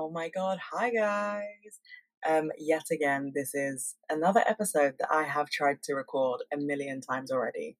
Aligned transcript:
Oh 0.00 0.08
my 0.08 0.28
god, 0.28 0.60
hi 0.70 0.90
guys. 0.90 1.80
Um, 2.24 2.52
yet 2.56 2.84
again, 2.92 3.32
this 3.34 3.52
is 3.52 3.96
another 4.08 4.44
episode 4.46 4.94
that 5.00 5.08
I 5.10 5.24
have 5.24 5.50
tried 5.50 5.82
to 5.82 5.94
record 5.94 6.40
a 6.54 6.56
million 6.56 7.00
times 7.00 7.32
already. 7.32 7.76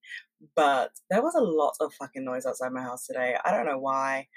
But 0.53 0.91
there 1.09 1.21
was 1.21 1.35
a 1.35 1.41
lot 1.41 1.75
of 1.79 1.93
fucking 1.93 2.25
noise 2.25 2.45
outside 2.45 2.73
my 2.73 2.81
house 2.81 3.07
today. 3.07 3.37
I 3.45 3.51
don't 3.51 3.65
know 3.65 3.79
why. 3.79 4.27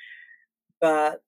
But 0.80 1.22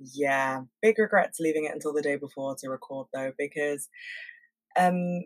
yeah, 0.00 0.62
big 0.82 0.98
regrets 0.98 1.38
leaving 1.38 1.66
it 1.66 1.72
until 1.72 1.92
the 1.92 2.02
day 2.02 2.16
before 2.16 2.56
to 2.56 2.68
record 2.68 3.06
though, 3.14 3.30
because 3.38 3.88
um 4.76 5.22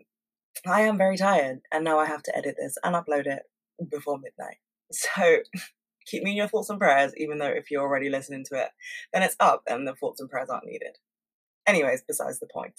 I 0.67 0.81
am 0.81 0.99
very 0.99 1.17
tired 1.17 1.61
and 1.71 1.83
now 1.83 1.97
I 1.97 2.05
have 2.05 2.21
to 2.23 2.37
edit 2.37 2.57
this 2.59 2.77
and 2.83 2.93
upload 2.93 3.25
it 3.25 3.41
before 3.89 4.19
midnight. 4.19 4.57
So 4.91 5.37
keep 6.09 6.23
me 6.23 6.31
in 6.31 6.37
your 6.37 6.47
thoughts 6.47 6.69
and 6.69 6.79
prayers, 6.79 7.13
even 7.17 7.37
though 7.37 7.45
if 7.45 7.69
you're 7.69 7.81
already 7.81 8.09
listening 8.09 8.43
to 8.45 8.61
it, 8.61 8.69
then 9.13 9.23
it's 9.23 9.35
up 9.39 9.63
and 9.67 9.87
the 9.87 9.95
thoughts 9.95 10.19
and 10.19 10.29
prayers 10.29 10.49
aren't 10.49 10.65
needed. 10.65 10.97
Anyways, 11.67 12.03
besides 12.07 12.39
the 12.39 12.47
point. 12.47 12.73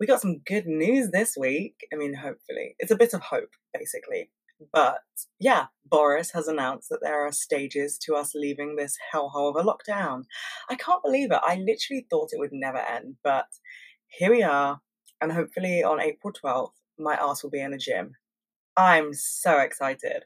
We 0.00 0.06
got 0.06 0.20
some 0.20 0.38
good 0.46 0.66
news 0.66 1.10
this 1.10 1.36
week. 1.38 1.86
I 1.92 1.96
mean, 1.96 2.14
hopefully. 2.14 2.76
It's 2.78 2.92
a 2.92 2.96
bit 2.96 3.14
of 3.14 3.20
hope, 3.20 3.50
basically. 3.74 4.30
But 4.72 4.98
yeah, 5.38 5.66
Boris 5.84 6.32
has 6.32 6.48
announced 6.48 6.88
that 6.88 7.00
there 7.02 7.24
are 7.24 7.32
stages 7.32 7.98
to 7.98 8.14
us 8.14 8.32
leaving 8.34 8.76
this 8.76 8.96
hellhole 9.12 9.50
of 9.50 9.56
a 9.56 9.68
lockdown. 9.68 10.24
I 10.68 10.74
can't 10.74 11.02
believe 11.02 11.30
it. 11.30 11.40
I 11.42 11.56
literally 11.56 12.06
thought 12.10 12.30
it 12.32 12.38
would 12.38 12.52
never 12.52 12.78
end, 12.78 13.16
but 13.22 13.46
here 14.08 14.30
we 14.30 14.42
are. 14.42 14.80
And 15.20 15.32
hopefully 15.32 15.82
on 15.82 16.00
April 16.00 16.32
12th, 16.32 16.72
my 16.98 17.14
ass 17.14 17.42
will 17.42 17.50
be 17.50 17.60
in 17.60 17.72
a 17.72 17.78
gym. 17.78 18.12
I'm 18.76 19.12
so 19.14 19.58
excited. 19.58 20.24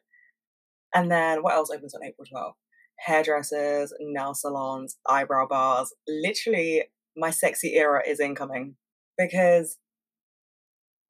And 0.95 1.11
then 1.11 1.43
what 1.43 1.55
else 1.55 1.71
opens 1.71 1.95
on 1.95 2.05
April 2.05 2.27
12th? 2.33 2.55
Hairdressers, 2.99 3.93
nail 4.01 4.35
salons, 4.35 4.97
eyebrow 5.09 5.47
bars. 5.49 5.93
Literally, 6.07 6.85
my 7.17 7.31
sexy 7.31 7.75
era 7.75 8.03
is 8.07 8.21
incoming. 8.21 8.77
Because, 9.19 9.79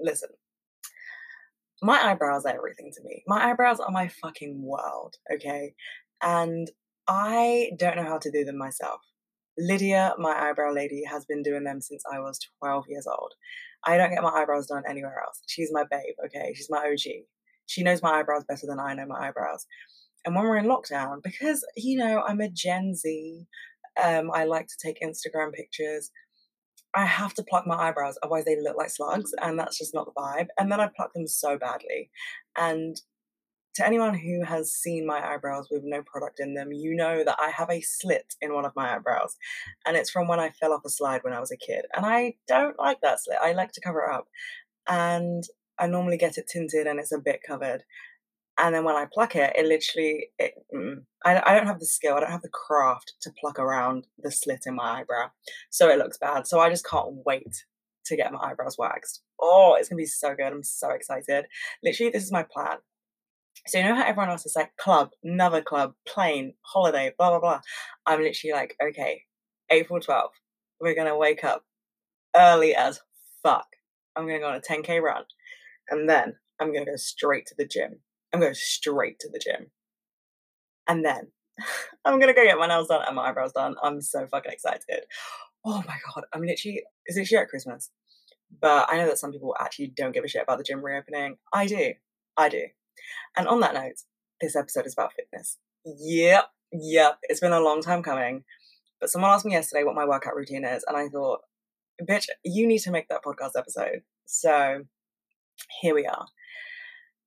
listen, 0.01 0.31
my 1.83 2.01
eyebrows 2.01 2.45
are 2.45 2.55
everything 2.55 2.91
to 2.95 3.03
me. 3.05 3.23
My 3.27 3.51
eyebrows 3.51 3.81
are 3.81 3.91
my 3.91 4.09
fucking 4.09 4.63
world, 4.63 5.17
okay? 5.33 5.75
And 6.23 6.71
I 7.09 7.71
don't 7.77 7.97
know 7.97 8.05
how 8.05 8.19
to 8.19 8.31
do 8.31 8.45
them 8.45 8.59
myself. 8.59 9.01
Lydia, 9.59 10.15
my 10.19 10.33
eyebrow 10.33 10.73
lady, 10.73 11.03
has 11.09 11.25
been 11.27 11.43
doing 11.43 11.65
them 11.65 11.81
since 11.81 12.03
I 12.11 12.21
was 12.21 12.39
12 12.61 12.85
years 12.89 13.07
old. 13.07 13.35
I 13.85 13.97
don't 13.97 14.11
get 14.11 14.23
my 14.23 14.31
eyebrows 14.31 14.67
done 14.67 14.85
anywhere 14.89 15.21
else. 15.27 15.43
She's 15.49 15.71
my 15.73 15.85
babe, 15.91 16.15
okay? 16.27 16.53
She's 16.55 16.71
my 16.71 16.79
OG. 16.79 17.25
She 17.67 17.83
knows 17.83 18.03
my 18.03 18.21
eyebrows 18.21 18.45
better 18.49 18.67
than 18.67 18.81
I 18.81 18.95
know 18.95 19.07
my 19.07 19.29
eyebrows. 19.29 19.67
And 20.25 20.35
when 20.35 20.45
we're 20.45 20.59
in 20.59 20.67
lockdown, 20.67 21.23
because, 21.23 21.65
you 21.77 21.99
know, 21.99 22.23
I'm 22.27 22.41
a 22.41 22.49
Gen 22.49 22.95
Z, 22.95 23.47
um, 24.03 24.31
I 24.33 24.45
like 24.45 24.69
to 24.69 24.77
take 24.81 25.01
Instagram 25.01 25.53
pictures. 25.53 26.11
I 26.95 27.07
have 27.07 27.35
to 27.35 27.43
pluck 27.43 27.67
my 27.67 27.77
eyebrows, 27.77 28.19
otherwise 28.23 28.45
they 28.45 28.61
look 28.61 28.77
like 28.77 28.91
slugs, 28.91 29.33
and 29.41 29.59
that's 29.59 29.79
just 29.79 29.95
not 29.95 30.07
the 30.07 30.13
vibe. 30.13 30.49
And 30.59 30.71
then 30.71 30.81
I 30.81 30.91
pluck 30.95 31.13
them 31.15 31.27
so 31.27 31.59
badly. 31.59 32.11
And 32.57 32.97
to 33.75 33.87
anyone 33.87 34.15
who 34.15 34.45
has 34.45 34.75
seen 34.75 35.07
my 35.07 35.27
eyebrows 35.27 35.69
with 35.71 35.83
no 35.85 36.03
product 36.03 36.41
in 36.41 36.55
them, 36.55 36.73
you 36.73 36.95
know 36.95 37.25
that 37.25 37.39
I 37.41 37.51
have 37.51 37.71
a 37.71 37.81
slit 37.81 38.35
in 38.43 38.53
one 38.53 38.67
of 38.67 38.77
my 38.77 38.95
eyebrows. 38.95 39.35
And 39.87 39.97
it's 39.97 40.11
from 40.11 40.29
when 40.29 40.41
I 40.41 40.51
fell 40.51 40.75
off 40.75 40.83
a 40.85 40.91
slide 40.91 41.25
when 41.25 41.33
I 41.33 41.41
was 41.41 41.51
a 41.51 41.57
kid. 41.57 41.87
And 41.95 42.05
I 42.05 42.35
don't 42.47 42.79
like 42.79 43.01
that 43.01 43.23
slit. 43.23 43.39
I 43.43 43.53
like 43.53 43.73
to 43.73 43.81
cover 43.81 44.01
it 44.01 44.15
up. 44.15 44.27
And 44.87 45.45
I 45.79 45.87
normally 45.87 46.17
get 46.17 46.39
it 46.39 46.49
tinted 46.49 46.87
and 46.87 46.99
it's 46.99 47.13
a 47.13 47.19
bit 47.19 47.41
covered. 47.47 47.85
And 48.59 48.75
then 48.75 48.85
when 48.85 48.97
I 48.97 49.07
pluck 49.13 49.35
it, 49.35 49.55
it 49.57 49.67
literally, 49.67 50.29
it, 50.39 50.55
mm, 50.75 51.03
I, 51.25 51.41
I 51.45 51.55
don't 51.55 51.67
have 51.67 51.81
the 51.81 51.87
skill, 51.87 52.15
I 52.15 52.21
don't 52.21 52.31
have 52.31 52.43
the 52.43 52.51
craft 52.51 53.15
to 53.23 53.33
pluck 53.41 53.59
around 53.59 54.07
the 54.19 54.31
slit 54.31 54.65
in 54.67 54.75
my 54.75 55.01
eyebrow. 55.01 55.31
So 55.71 55.89
it 55.89 55.99
looks 55.99 56.19
bad. 56.19 56.47
So 56.47 56.61
I 56.61 56.69
just 56.69 56.87
can't 56.87 57.25
wait 57.25 57.65
to 58.07 58.17
get 58.17 58.33
my 58.33 58.39
eyebrows 58.41 58.77
waxed. 58.79 59.23
Oh, 59.41 59.77
it's 59.79 59.89
gonna 59.89 59.99
be 59.99 60.07
so 60.07 60.35
good. 60.35 60.53
I'm 60.53 60.63
so 60.63 60.91
excited. 60.91 61.47
Literally, 61.83 62.11
this 62.11 62.25
is 62.25 62.33
my 62.33 62.43
plan. 62.43 62.79
So 63.67 63.79
you 63.79 63.85
know 63.85 63.95
how 63.95 64.03
everyone 64.05 64.31
else 64.31 64.45
is 64.45 64.57
like 64.57 64.77
club, 64.77 65.11
another 65.23 65.63
club, 65.63 65.95
plane, 66.07 66.55
holiday, 66.63 67.13
blah 67.17 67.31
blah 67.31 67.41
blah. 67.41 67.61
I'm 68.07 68.21
literally 68.21 68.53
like, 68.53 68.77
okay, 68.83 69.23
April 69.71 70.01
12th, 70.01 70.31
we're 70.81 70.95
gonna 70.95 71.17
wake 71.17 71.45
up 71.45 71.65
early 72.35 72.75
as 72.75 73.01
fuck. 73.43 73.67
I'm 74.17 74.27
gonna 74.27 74.41
go 74.41 74.49
on 74.49 74.57
a 74.57 74.61
10k 74.61 75.01
run, 75.01 75.25
and 75.93 76.09
then 76.09 76.35
I'm 76.61 76.73
gonna 76.73 76.87
go 76.87 76.97
straight 76.97 77.47
to 77.47 77.55
the 77.57 77.67
gym. 77.67 78.01
I'm 78.33 78.41
going 78.41 78.55
straight 78.55 79.21
to 79.21 79.29
the 79.31 79.39
gym, 79.39 79.71
and 80.89 81.05
then 81.05 81.29
I'm 82.05 82.19
gonna 82.19 82.35
go 82.35 82.45
get 82.45 82.59
my 82.59 82.67
nails 82.67 82.89
done 82.89 83.03
and 83.07 83.15
my 83.15 83.29
eyebrows 83.29 83.53
done. 83.53 83.77
I'm 83.83 84.01
so 84.01 84.27
fucking 84.27 84.51
excited. 84.51 85.05
Oh 85.65 85.85
my 85.87 85.97
god, 86.15 86.25
I'm 86.33 86.41
literally 86.41 86.83
it's 87.07 87.17
literally 87.17 87.43
at 87.43 87.49
Christmas. 87.49 87.91
But 88.61 88.89
I 88.91 88.99
know 88.99 89.07
that 89.07 89.19
some 89.19 89.33
people 89.33 89.55
actually 89.59 89.93
don't 89.97 90.13
give 90.13 90.25
a 90.25 90.29
shit 90.29 90.43
about 90.43 90.59
the 90.59 90.65
gym 90.65 90.85
reopening. 90.85 91.37
I 91.53 91.67
do. 91.67 91.93
I 92.37 92.49
do. 92.49 92.65
And 93.37 93.49
on 93.49 93.61
that 93.61 93.75
note, 93.75 94.03
this 94.41 94.57
episode 94.57 94.87
is 94.87 94.93
about 94.93 95.15
fitness. 95.15 95.59
Yep, 95.87 96.51
yep. 96.73 97.19
It's 97.23 97.41
been 97.41 97.53
a 97.53 97.61
long 97.61 97.81
time 97.81 98.03
coming. 98.03 98.45
But 99.01 99.09
someone 99.09 99.31
asked 99.31 99.47
me 99.47 99.53
yesterday 99.53 99.85
what 99.85 99.95
my 99.95 100.05
workout 100.05 100.37
routine 100.37 100.65
is, 100.65 100.85
and 100.87 100.97
I 100.97 101.09
thought, 101.09 101.41
bitch, 102.03 102.27
you 102.45 102.67
need 102.67 102.81
to 102.81 102.91
make 102.91 103.09
that 103.09 103.25
podcast 103.25 103.53
episode. 103.57 104.03
So 104.27 104.85
here 105.81 105.95
we 105.95 106.07
are. 106.07 106.27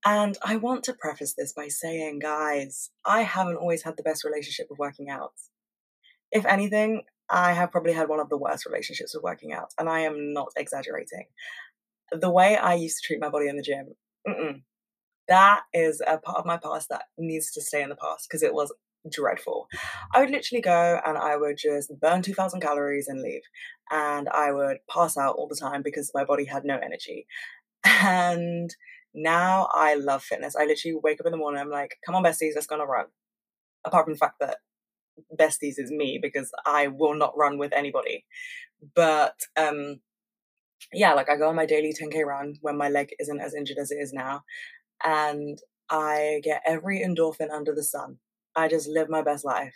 And 0.06 0.38
I 0.44 0.57
want 0.57 0.84
to 0.84 0.94
preface 0.94 1.34
this 1.35 1.51
by 1.53 1.68
saying, 1.68 2.19
guys, 2.19 2.91
I 3.06 3.22
haven't 3.22 3.57
always 3.57 3.84
had 3.84 3.97
the 3.97 4.03
best 4.03 4.23
relationship 4.23 4.68
with 4.69 4.79
working 4.79 5.09
out. 5.09 5.34
If 6.31 6.45
anything, 6.45 7.03
I 7.29 7.53
have 7.53 7.72
probably 7.72 7.94
had 7.94 8.07
one 8.07 8.19
of 8.19 8.29
the 8.29 8.38
worst 8.38 8.66
relationships 8.66 9.16
with 9.16 9.24
working 9.24 9.51
out, 9.51 9.74
and 9.79 9.90
I 9.90 10.01
am 10.01 10.31
not 10.34 10.50
exaggerating. 10.56 11.25
The 12.12 12.29
way 12.29 12.56
I 12.56 12.75
used 12.75 12.97
to 12.97 13.07
treat 13.07 13.19
my 13.19 13.29
body 13.29 13.47
in 13.47 13.57
the 13.57 13.63
gym, 13.63 13.95
that 15.28 15.63
is 15.74 16.01
a 16.06 16.19
part 16.19 16.38
of 16.38 16.45
my 16.45 16.57
past 16.57 16.90
that 16.90 17.06
needs 17.18 17.51
to 17.53 17.62
stay 17.62 17.81
in 17.81 17.90
the 17.90 17.95
past 17.95 18.28
because 18.29 18.44
it 18.44 18.53
was 18.53 18.72
dreadful. 19.12 19.68
I 20.13 20.19
would 20.19 20.29
literally 20.29 20.62
go 20.62 21.00
and 21.06 21.18
I 21.18 21.38
would 21.38 21.57
just 21.57 21.91
burn 22.00 22.22
2,000 22.22 22.59
calories 22.59 23.07
and 23.07 23.22
leave. 23.22 23.41
And 23.91 24.29
I 24.29 24.51
would 24.51 24.78
pass 24.90 25.18
out 25.18 25.35
all 25.35 25.47
the 25.47 25.56
time 25.56 25.81
because 25.84 26.12
my 26.13 26.25
body 26.25 26.45
had 26.45 26.63
no 26.63 26.78
energy. 26.78 27.28
And 28.03 28.75
now 29.13 29.69
I 29.73 29.95
love 29.95 30.23
fitness. 30.23 30.56
I 30.56 30.66
literally 30.66 31.00
wake 31.01 31.19
up 31.19 31.25
in 31.25 31.31
the 31.31 31.38
morning, 31.38 31.61
I'm 31.61 31.69
like, 31.69 31.97
come 32.06 32.16
on, 32.16 32.23
besties, 32.23 32.51
let's 32.56 32.67
go 32.67 32.75
on 32.75 32.81
a 32.81 32.85
run. 32.85 33.06
Apart 33.85 34.06
from 34.06 34.13
the 34.13 34.19
fact 34.19 34.35
that 34.41 34.57
besties 35.39 35.75
is 35.78 35.91
me 35.91 36.19
because 36.22 36.51
I 36.66 36.88
will 36.88 37.16
not 37.16 37.38
run 37.38 37.57
with 37.57 37.73
anybody. 37.73 38.25
But 38.95 39.35
um 39.57 40.01
yeah, 40.94 41.13
like 41.13 41.29
I 41.29 41.38
go 41.38 41.50
on 41.50 41.56
my 41.56 41.66
daily 41.66 41.94
10k 41.94 42.25
run 42.25 42.56
when 42.61 42.78
my 42.78 42.89
leg 42.89 43.09
isn't 43.19 43.41
as 43.41 43.56
injured 43.56 43.78
as 43.79 43.91
it 43.91 43.95
is 43.97 44.13
now 44.13 44.44
and 45.03 45.59
I 45.89 46.41
get 46.44 46.62
every 46.66 47.01
endorphin 47.01 47.51
under 47.51 47.73
the 47.73 47.83
sun. 47.83 48.17
I 48.56 48.67
just 48.67 48.88
live 48.88 49.09
my 49.09 49.22
best 49.22 49.45
life. 49.45 49.75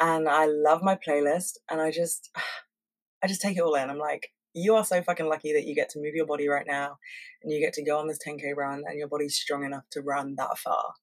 And 0.00 0.28
I 0.28 0.46
love 0.46 0.82
my 0.82 0.96
playlist 0.96 1.58
and 1.70 1.80
I 1.80 1.90
just 1.90 2.30
I 3.22 3.28
just 3.28 3.40
take 3.40 3.56
it 3.56 3.62
all 3.62 3.74
in. 3.74 3.90
I'm 3.90 3.98
like, 3.98 4.30
you 4.56 4.74
are 4.74 4.84
so 4.84 5.02
fucking 5.02 5.28
lucky 5.28 5.52
that 5.52 5.66
you 5.66 5.74
get 5.74 5.90
to 5.90 6.00
move 6.00 6.14
your 6.14 6.26
body 6.26 6.48
right 6.48 6.66
now 6.66 6.96
and 7.42 7.52
you 7.52 7.60
get 7.60 7.74
to 7.74 7.84
go 7.84 7.98
on 7.98 8.08
this 8.08 8.18
10k 8.26 8.56
run 8.56 8.82
and 8.86 8.98
your 8.98 9.06
body's 9.06 9.36
strong 9.36 9.64
enough 9.64 9.84
to 9.92 10.00
run 10.00 10.34
that 10.36 10.58
far. 10.58 10.94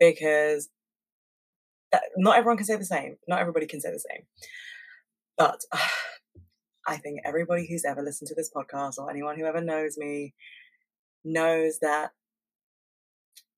Because 0.00 0.68
that, 1.92 2.02
not 2.16 2.36
everyone 2.36 2.56
can 2.56 2.66
say 2.66 2.76
the 2.76 2.84
same. 2.84 3.16
Not 3.28 3.40
everybody 3.40 3.66
can 3.66 3.80
say 3.80 3.92
the 3.92 4.04
same. 4.10 4.22
But 5.38 5.60
I 6.86 6.96
think 6.96 7.20
everybody 7.24 7.68
who's 7.68 7.84
ever 7.84 8.02
listened 8.02 8.28
to 8.28 8.34
this 8.34 8.50
podcast 8.54 8.98
or 8.98 9.08
anyone 9.08 9.38
who 9.38 9.44
ever 9.44 9.60
knows 9.60 9.96
me 9.96 10.34
knows 11.24 11.78
that 11.82 12.10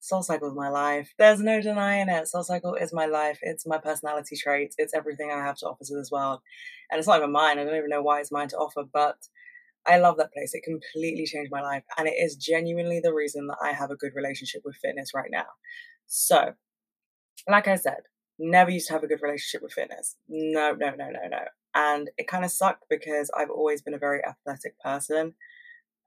Soul 0.02 0.24
Cycle 0.24 0.48
is 0.48 0.54
my 0.56 0.68
life. 0.68 1.14
There's 1.16 1.38
no 1.38 1.62
denying 1.62 2.08
it. 2.08 2.26
Soul 2.26 2.42
Cycle 2.42 2.74
is 2.74 2.92
my 2.92 3.06
life. 3.06 3.38
It's 3.40 3.64
my 3.64 3.78
personality 3.78 4.36
trait. 4.36 4.74
It's 4.76 4.92
everything 4.92 5.30
I 5.30 5.38
have 5.38 5.56
to 5.58 5.66
offer 5.66 5.84
to 5.84 5.94
this 5.94 6.10
world. 6.10 6.40
And 6.90 6.98
it's 6.98 7.06
not 7.06 7.18
even 7.18 7.30
mine. 7.30 7.60
I 7.60 7.64
don't 7.64 7.76
even 7.76 7.88
know 7.88 8.02
why 8.02 8.18
it's 8.18 8.32
mine 8.32 8.48
to 8.48 8.56
offer, 8.56 8.82
but 8.92 9.18
I 9.86 9.98
love 9.98 10.16
that 10.16 10.32
place. 10.32 10.54
It 10.54 10.64
completely 10.64 11.24
changed 11.24 11.52
my 11.52 11.62
life. 11.62 11.84
And 11.96 12.08
it 12.08 12.14
is 12.18 12.34
genuinely 12.34 12.98
the 12.98 13.14
reason 13.14 13.46
that 13.46 13.58
I 13.62 13.70
have 13.70 13.92
a 13.92 13.96
good 13.96 14.10
relationship 14.16 14.62
with 14.64 14.74
fitness 14.74 15.10
right 15.14 15.30
now. 15.30 15.46
So, 16.08 16.54
like 17.48 17.68
I 17.68 17.76
said, 17.76 18.00
never 18.40 18.72
used 18.72 18.88
to 18.88 18.94
have 18.94 19.04
a 19.04 19.06
good 19.06 19.22
relationship 19.22 19.62
with 19.62 19.72
fitness. 19.72 20.16
No, 20.28 20.72
no, 20.72 20.90
no, 20.90 21.10
no, 21.10 21.28
no. 21.30 21.44
And 21.76 22.10
it 22.18 22.26
kind 22.26 22.44
of 22.44 22.50
sucked 22.50 22.86
because 22.90 23.30
I've 23.38 23.50
always 23.50 23.82
been 23.82 23.94
a 23.94 23.98
very 23.98 24.20
athletic 24.24 24.80
person. 24.80 25.34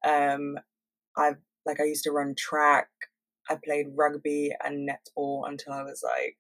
Um, 0.05 0.57
I've 1.17 1.37
like 1.65 1.79
I 1.79 1.85
used 1.85 2.03
to 2.03 2.11
run 2.11 2.35
track. 2.37 2.89
I 3.49 3.57
played 3.63 3.87
rugby 3.95 4.51
and 4.63 4.87
netball 4.89 5.47
until 5.47 5.73
I 5.73 5.83
was 5.83 6.01
like 6.03 6.37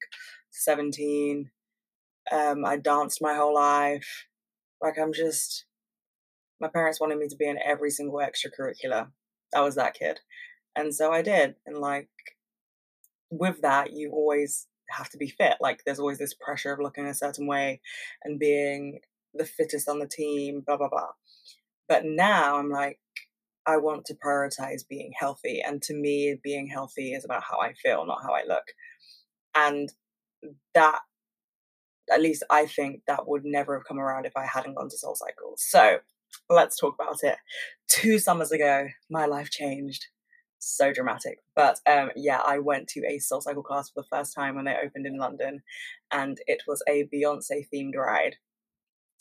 17. 0.51 1.49
Um, 2.31 2.65
I 2.65 2.77
danced 2.77 3.21
my 3.21 3.35
whole 3.35 3.53
life. 3.53 4.25
Like, 4.81 4.97
I'm 4.97 5.13
just, 5.13 5.65
my 6.59 6.67
parents 6.67 6.99
wanted 6.99 7.17
me 7.17 7.27
to 7.27 7.35
be 7.35 7.47
in 7.47 7.59
every 7.63 7.91
single 7.91 8.19
extracurricular. 8.19 9.09
I 9.55 9.61
was 9.61 9.75
that 9.75 9.93
kid. 9.93 10.19
And 10.75 10.93
so 10.93 11.11
I 11.11 11.21
did. 11.21 11.55
And 11.65 11.77
like, 11.77 12.09
with 13.29 13.61
that, 13.61 13.93
you 13.93 14.11
always 14.11 14.67
have 14.89 15.09
to 15.09 15.17
be 15.17 15.27
fit. 15.27 15.55
Like, 15.61 15.81
there's 15.85 15.99
always 15.99 16.17
this 16.17 16.33
pressure 16.33 16.73
of 16.73 16.79
looking 16.79 17.05
a 17.05 17.13
certain 17.13 17.47
way 17.47 17.81
and 18.23 18.39
being 18.39 18.99
the 19.33 19.45
fittest 19.45 19.89
on 19.89 19.99
the 19.99 20.07
team, 20.07 20.63
blah 20.65 20.77
blah 20.77 20.89
blah. 20.89 21.09
But 21.87 22.03
now 22.05 22.57
I'm 22.57 22.69
like, 22.69 22.99
I 23.67 23.77
want 23.77 24.05
to 24.05 24.15
prioritize 24.15 24.87
being 24.87 25.11
healthy, 25.17 25.61
and 25.65 25.81
to 25.83 25.93
me, 25.93 26.39
being 26.43 26.67
healthy 26.67 27.13
is 27.13 27.25
about 27.25 27.43
how 27.43 27.59
I 27.59 27.73
feel, 27.73 28.05
not 28.05 28.23
how 28.23 28.33
I 28.33 28.43
look. 28.47 28.65
And 29.55 29.91
that 30.73 30.99
at 32.11 32.21
least 32.21 32.43
I 32.49 32.65
think 32.65 33.01
that 33.07 33.27
would 33.27 33.45
never 33.45 33.75
have 33.75 33.87
come 33.87 33.99
around 33.99 34.25
if 34.25 34.37
I 34.37 34.45
hadn't 34.45 34.75
gone 34.75 34.89
to 34.89 34.97
Soul 34.97 35.15
Cycle. 35.15 35.53
So 35.57 35.99
let's 36.49 36.77
talk 36.77 36.95
about 36.99 37.23
it. 37.23 37.37
Two 37.87 38.19
summers 38.19 38.51
ago, 38.51 38.87
my 39.09 39.25
life 39.25 39.49
changed. 39.49 40.05
So 40.59 40.91
dramatic. 40.93 41.39
But 41.55 41.79
um, 41.87 42.11
yeah, 42.15 42.41
I 42.45 42.59
went 42.59 42.87
to 42.89 43.05
a 43.05 43.19
Soul 43.19 43.41
Cycle 43.41 43.63
class 43.63 43.89
for 43.89 44.01
the 44.01 44.07
first 44.15 44.33
time 44.33 44.55
when 44.55 44.65
they 44.65 44.75
opened 44.83 45.05
in 45.05 45.17
London, 45.17 45.61
and 46.11 46.39
it 46.47 46.63
was 46.67 46.83
a 46.87 47.07
Beyonce 47.13 47.67
themed 47.73 47.95
ride. 47.95 48.37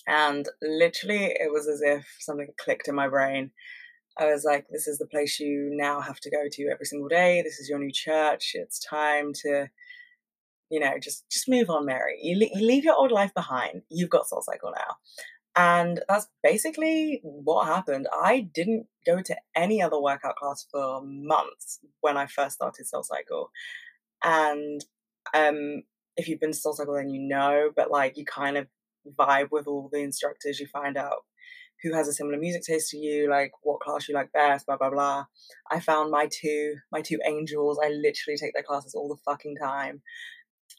And 0.07 0.49
literally, 0.63 1.25
it 1.25 1.53
was 1.53 1.69
as 1.69 1.81
if 1.83 2.07
something 2.21 2.49
clicked 2.59 2.89
in 2.89 2.95
my 2.95 3.09
brain. 3.09 3.51
I 4.19 4.27
was 4.27 4.45
like, 4.45 4.67
this 4.71 4.87
is 4.87 4.99
the 4.99 5.07
place 5.07 5.41
you 5.41 5.71
now 5.73 6.01
have 6.01 6.21
to 6.21 6.31
go 6.31 6.45
to 6.51 6.69
every 6.73 6.87
single 6.87 7.09
day. 7.09 7.43
This 7.43 7.59
is 7.59 7.69
your 7.69 7.79
new 7.79 7.91
church. 7.91 8.53
It's 8.55 8.79
time 8.79 9.33
to 9.43 9.69
you 10.71 10.81
know, 10.81 10.99
just 11.01 11.25
just 11.31 11.49
move 11.49 11.71
on, 11.71 11.87
Mary. 11.87 12.19
You, 12.21 12.49
you 12.53 12.67
leave 12.67 12.85
your 12.85 12.97
old 12.97 13.13
life 13.13 13.33
behind. 13.35 13.83
You've 13.91 14.11
got 14.11 14.27
Soul 14.27 14.43
Cycle 14.43 14.73
now. 14.75 14.97
And 15.57 16.03
that's 16.09 16.27
basically 16.43 17.21
what 17.23 17.67
happened. 17.67 18.09
I 18.13 18.49
didn't 18.53 18.87
go 19.07 19.23
to 19.23 19.37
any 19.55 19.81
other 19.81 20.01
workout 20.01 20.35
class 20.35 20.67
for 20.69 21.01
months 21.05 21.79
when 22.01 22.17
I 22.17 22.27
first 22.27 22.57
started 22.57 22.87
Soul 22.87 23.05
Cycle. 23.05 23.51
And 24.25 24.85
um, 25.33 25.83
if 26.17 26.27
you've 26.27 26.41
been 26.41 26.51
to 26.51 26.59
Soul 26.59 26.73
Cycle, 26.73 26.95
then 26.95 27.09
you 27.09 27.21
know, 27.21 27.71
but 27.77 27.91
like 27.91 28.17
you 28.17 28.25
kind 28.25 28.57
of 28.57 28.67
vibe 29.17 29.53
with 29.53 29.69
all 29.69 29.89
the 29.93 30.01
instructors. 30.01 30.59
You 30.59 30.67
find 30.67 30.97
out 30.97 31.19
who 31.85 31.95
has 31.95 32.09
a 32.09 32.15
similar 32.15 32.39
music 32.39 32.65
taste 32.65 32.91
to 32.91 32.99
you, 32.99 33.31
like 33.31 33.53
what 33.63 33.81
class 33.81 34.09
you 34.09 34.15
like 34.17 34.33
best, 34.33 34.67
blah 34.67 34.79
blah 34.79 34.91
blah. 34.91 35.27
I 35.71 35.81
found 35.81 36.11
my 36.11 36.29
two 36.33 36.77
my 36.91 37.03
two 37.03 37.21
angels. 37.27 37.79
I 37.85 37.91
literally 37.91 38.39
take 38.39 38.55
their 38.55 38.65
classes 38.65 38.95
all 38.97 39.09
the 39.09 39.23
fucking 39.25 39.57
time 39.63 40.03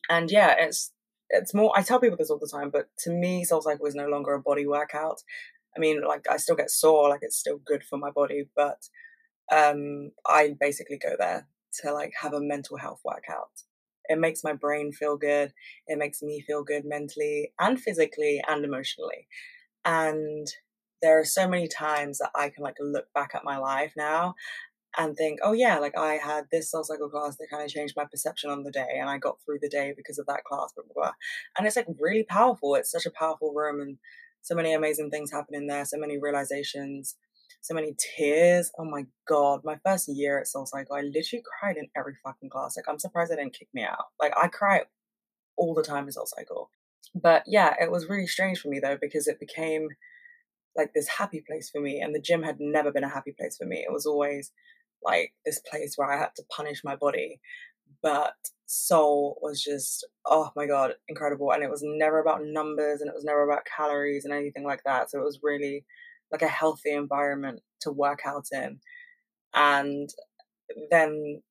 and 0.10 0.30
yeah, 0.32 0.56
it's 0.58 0.92
it's 1.30 1.54
more. 1.54 1.72
I 1.76 1.82
tell 1.82 2.00
people 2.00 2.18
this 2.18 2.30
all 2.30 2.40
the 2.40 2.50
time, 2.52 2.70
but 2.70 2.88
to 3.00 3.12
me, 3.12 3.44
Soul 3.44 3.62
Cycle 3.62 3.86
is 3.88 3.96
no 3.96 4.08
longer 4.08 4.34
a 4.34 4.42
body 4.42 4.68
workout. 4.68 5.22
I 5.76 5.80
mean, 5.80 6.02
like 6.08 6.26
I 6.30 6.38
still 6.38 6.56
get 6.56 6.72
sore, 6.72 7.10
like 7.10 7.22
it's 7.24 7.38
still 7.38 7.60
good 7.66 7.84
for 7.84 7.98
my 7.98 8.12
body, 8.12 8.48
but 8.56 8.88
um, 9.52 10.12
I 10.26 10.56
basically 10.60 10.98
go 10.98 11.16
there 11.18 11.48
to 11.82 11.94
like 11.94 12.14
have 12.22 12.34
a 12.34 12.42
mental 12.42 12.78
health 12.78 13.02
workout. 13.04 13.50
It 14.08 14.20
makes 14.20 14.44
my 14.44 14.54
brain 14.54 14.92
feel 14.92 15.18
good. 15.18 15.52
It 15.88 15.98
makes 15.98 16.22
me 16.22 16.42
feel 16.46 16.64
good 16.64 16.86
mentally 16.86 17.52
and 17.60 17.80
physically 17.80 18.42
and 18.48 18.64
emotionally. 18.64 19.28
And 19.84 20.48
there 21.02 21.20
are 21.20 21.26
so 21.26 21.48
many 21.48 21.68
times 21.68 22.20
that 22.20 22.32
I 22.36 22.50
can 22.50 22.64
like 22.64 22.78
look 22.80 23.06
back 23.14 23.32
at 23.36 23.44
my 23.44 23.58
life 23.58 23.94
now 23.96 24.36
and 24.98 25.16
think, 25.16 25.40
oh 25.44 25.54
yeah, 25.54 25.78
like 25.80 25.98
I 25.98 26.14
had 26.14 26.46
this 26.52 26.72
soul 26.72 26.84
cycle 26.84 27.10
class 27.10 27.36
that 27.38 27.48
kind 27.52 27.64
of 27.64 27.70
changed 27.70 27.96
my 27.98 28.06
perception 28.06 28.50
on 28.50 28.64
the 28.64 28.72
day, 28.72 28.98
and 29.00 29.10
I 29.10 29.18
got 29.18 29.38
through 29.46 29.60
the 29.62 29.70
day 29.70 29.94
because 29.96 30.20
of 30.20 30.26
that 30.28 30.44
class, 30.44 30.72
blah 30.76 30.86
blah 30.86 31.04
blah. 31.04 31.12
And 31.58 31.68
it's 31.68 31.76
like 31.76 31.88
really 32.00 32.24
powerful. 32.24 32.76
It's 32.76 32.92
such 32.92 33.06
a 33.06 33.12
powerful 33.12 33.54
room, 33.54 33.82
and 33.82 33.98
so 34.42 34.56
many 34.56 34.74
amazing 34.74 35.10
things 35.10 35.32
happen 35.32 35.56
in 35.56 35.68
there. 35.68 35.86
So 35.86 35.98
many 35.98 36.18
realizations, 36.18 37.16
so 37.62 37.74
many 37.74 37.96
tears. 37.98 38.72
Oh 38.78 38.86
my 38.86 39.06
god, 39.28 39.62
my 39.64 39.78
first 39.86 40.08
year 40.08 40.40
at 40.40 40.48
Soul 40.48 40.66
Cycle, 40.66 40.96
I 40.96 41.02
literally 41.02 41.44
cried 41.60 41.78
in 41.78 41.88
every 41.96 42.16
fucking 42.24 42.50
class. 42.50 42.78
Like 42.78 42.86
I'm 42.88 43.00
surprised 43.00 43.32
they 43.32 43.36
didn't 43.36 43.58
kick 43.58 43.70
me 43.74 43.84
out. 43.84 44.06
Like 44.20 44.34
I 44.42 44.48
cry 44.48 44.84
all 45.58 45.74
the 45.74 45.84
time 45.84 46.06
in 46.06 46.12
Soul 46.12 46.28
Cycle. 46.28 46.70
But 47.14 47.44
yeah, 47.48 47.76
it 47.80 47.92
was 47.92 48.10
really 48.10 48.28
strange 48.28 48.60
for 48.60 48.70
me 48.70 48.80
though 48.80 48.98
because 49.00 49.28
it 49.28 49.40
became 49.40 49.90
like 50.78 50.92
this 50.94 51.08
happy 51.08 51.44
place 51.48 51.70
for 51.70 51.82
me 51.82 52.02
and 52.02 52.14
the 52.14 52.22
gym 52.22 52.44
had 52.44 52.58
never 52.60 52.92
been 52.92 53.04
a 53.04 53.10
happy 53.10 53.34
place 53.38 53.58
for 53.58 53.66
me 53.66 53.86
it 53.88 53.92
was 53.92 54.06
always 54.06 54.52
like 55.06 55.34
this 55.46 55.62
place 55.70 55.94
where 55.96 56.12
I 56.12 56.18
had 56.18 56.36
to 56.36 56.44
punish 56.56 56.82
my 56.84 56.96
body. 56.96 57.40
But 58.02 58.34
soul 58.66 59.38
was 59.42 59.64
just, 59.64 60.06
oh 60.26 60.52
my 60.56 60.66
God, 60.66 60.94
incredible. 61.08 61.52
And 61.52 61.64
it 61.64 61.70
was 61.70 61.82
never 61.84 62.20
about 62.20 62.42
numbers 62.44 63.02
and 63.02 63.10
it 63.10 63.16
was 63.16 63.24
never 63.24 63.44
about 63.44 63.66
calories 63.66 64.26
and 64.26 64.34
anything 64.34 64.66
like 64.66 64.82
that. 64.86 65.10
So 65.10 65.20
it 65.20 65.24
was 65.24 65.40
really 65.42 65.86
like 66.32 66.42
a 66.42 66.48
healthy 66.48 66.92
environment 66.92 67.62
to 67.82 67.92
work 67.92 68.22
out 68.26 68.46
in. 68.52 68.80
And 69.54 70.10
then 70.92 71.42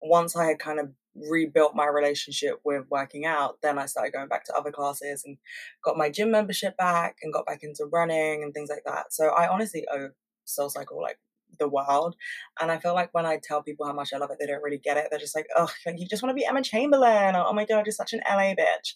once 0.00 0.36
I 0.36 0.46
had 0.46 0.58
kind 0.58 0.80
of 0.80 0.90
rebuilt 1.30 1.74
my 1.74 1.86
relationship 1.86 2.60
with 2.64 2.84
working 2.90 3.24
out, 3.24 3.58
then 3.62 3.78
I 3.78 3.86
started 3.86 4.12
going 4.12 4.28
back 4.28 4.44
to 4.44 4.54
other 4.54 4.70
classes 4.70 5.22
and 5.24 5.38
got 5.84 5.96
my 5.96 6.10
gym 6.10 6.30
membership 6.30 6.76
back 6.76 7.16
and 7.22 7.32
got 7.32 7.46
back 7.46 7.60
into 7.62 7.86
running 7.90 8.42
and 8.42 8.52
things 8.52 8.70
like 8.70 8.84
that. 8.84 9.12
So 9.12 9.28
I 9.28 9.48
honestly 9.48 9.84
owe 9.90 10.10
Soul 10.44 10.68
Cycle 10.68 11.00
like 11.00 11.18
the 11.58 11.68
world. 11.68 12.16
And 12.60 12.70
I 12.70 12.78
feel 12.78 12.94
like 12.94 13.12
when 13.12 13.26
I 13.26 13.40
tell 13.42 13.62
people 13.62 13.86
how 13.86 13.92
much 13.92 14.12
I 14.12 14.18
love 14.18 14.30
it, 14.30 14.38
they 14.38 14.46
don't 14.46 14.62
really 14.62 14.78
get 14.78 14.96
it. 14.96 15.08
They're 15.10 15.18
just 15.18 15.36
like, 15.36 15.46
oh, 15.56 15.68
like 15.84 15.98
you 15.98 16.06
just 16.06 16.22
want 16.22 16.30
to 16.30 16.40
be 16.40 16.46
Emma 16.46 16.62
Chamberlain, 16.62 17.34
or 17.34 17.46
oh 17.46 17.52
my 17.52 17.64
god, 17.64 17.86
you're 17.86 17.92
such 17.92 18.12
an 18.12 18.22
LA 18.28 18.54
bitch. 18.54 18.94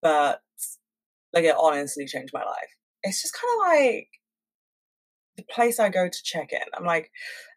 But 0.00 0.40
like 1.32 1.44
it 1.44 1.56
honestly 1.58 2.06
changed 2.06 2.32
my 2.32 2.44
life. 2.44 2.76
It's 3.02 3.22
just 3.22 3.34
kind 3.34 3.50
of 3.52 3.78
like 3.78 4.08
the 5.38 5.44
place 5.44 5.78
I 5.78 5.88
go 5.88 6.08
to 6.08 6.22
check 6.22 6.52
in. 6.52 6.58
I'm 6.74 6.84
like, 6.84 7.10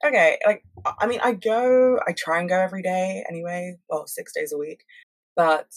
okay, 0.06 0.38
like 0.46 0.64
I 1.00 1.08
mean, 1.08 1.20
I 1.22 1.34
go, 1.34 2.00
I 2.08 2.14
try 2.14 2.40
and 2.40 2.48
go 2.48 2.60
every 2.60 2.84
day 2.84 3.26
anyway. 3.28 3.78
Well, 3.90 4.08
six 4.08 4.34
days 4.34 4.54
a 4.54 4.58
week, 4.58 4.86
but 5.36 5.68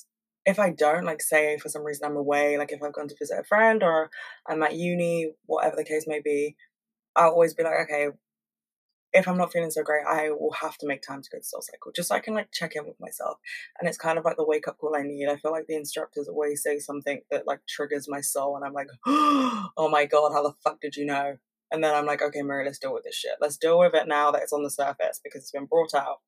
if 0.47 0.59
I 0.59 0.71
don't, 0.71 1.05
like, 1.05 1.23
say 1.23 1.57
for 1.59 1.71
some 1.71 1.83
reason 1.83 2.05
I'm 2.05 2.17
away, 2.17 2.59
like 2.59 2.71
if 2.71 2.83
I've 2.83 2.93
gone 2.93 3.09
to 3.09 3.17
visit 3.19 3.41
a 3.41 3.45
friend 3.45 3.83
or 3.83 4.11
I'm 4.47 4.63
at 4.63 4.75
uni, 4.77 5.33
whatever 5.47 5.77
the 5.77 5.85
case 5.85 6.05
may 6.07 6.21
be, 6.21 6.57
I'll 7.17 7.31
always 7.31 7.55
be 7.55 7.63
like, 7.63 7.81
okay, 7.85 8.09
if 9.15 9.29
I'm 9.29 9.39
not 9.39 9.53
feeling 9.53 9.71
so 9.71 9.83
great, 9.83 10.05
I 10.07 10.31
will 10.31 10.53
have 10.61 10.77
to 10.79 10.87
make 10.87 11.01
time 11.01 11.23
to 11.23 11.31
go 11.31 11.39
to 11.39 11.45
Soul 11.45 11.63
Cycle 11.63 11.93
just 11.95 12.09
so 12.09 12.17
I 12.17 12.21
can 12.21 12.35
like 12.35 12.51
check 12.53 12.73
in 12.75 12.85
with 12.85 13.01
myself. 13.01 13.39
And 13.79 13.89
it's 13.89 13.97
kind 13.97 14.19
of 14.19 14.25
like 14.25 14.37
the 14.37 14.45
wake 14.45 14.69
up 14.69 14.77
call 14.79 14.97
I 14.97 15.03
need. 15.03 15.29
I 15.29 15.37
feel 15.37 15.53
like 15.53 15.67
the 15.69 15.77
instructors 15.77 16.29
always 16.29 16.63
say 16.63 16.79
something 16.81 17.21
that 17.31 17.47
like 17.47 17.61
triggers 17.67 18.09
my 18.09 18.21
soul, 18.21 18.57
and 18.57 18.65
I'm 18.65 18.75
like, 18.75 18.89
oh 19.07 19.89
my 19.91 20.05
god, 20.05 20.33
how 20.33 20.43
the 20.43 20.53
fuck 20.65 20.81
did 20.81 20.97
you 20.97 21.07
know? 21.07 21.37
And 21.75 21.83
then 21.83 21.93
I'm 21.93 22.07
like, 22.07 22.23
okay, 22.23 22.43
Mary, 22.43 22.65
let's 22.65 22.79
deal 22.79 22.95
with 22.95 23.03
this 23.03 23.17
shit. 23.17 23.33
Let's 23.41 23.57
deal 23.57 23.81
with 23.81 23.95
it 23.95 24.07
now 24.07 24.31
that 24.31 24.43
it's 24.43 24.53
on 24.53 24.63
the 24.63 24.71
surface 24.71 25.21
because 25.25 25.41
it's 25.41 25.51
been 25.51 25.65
brought 25.65 25.93
out. 25.93 26.19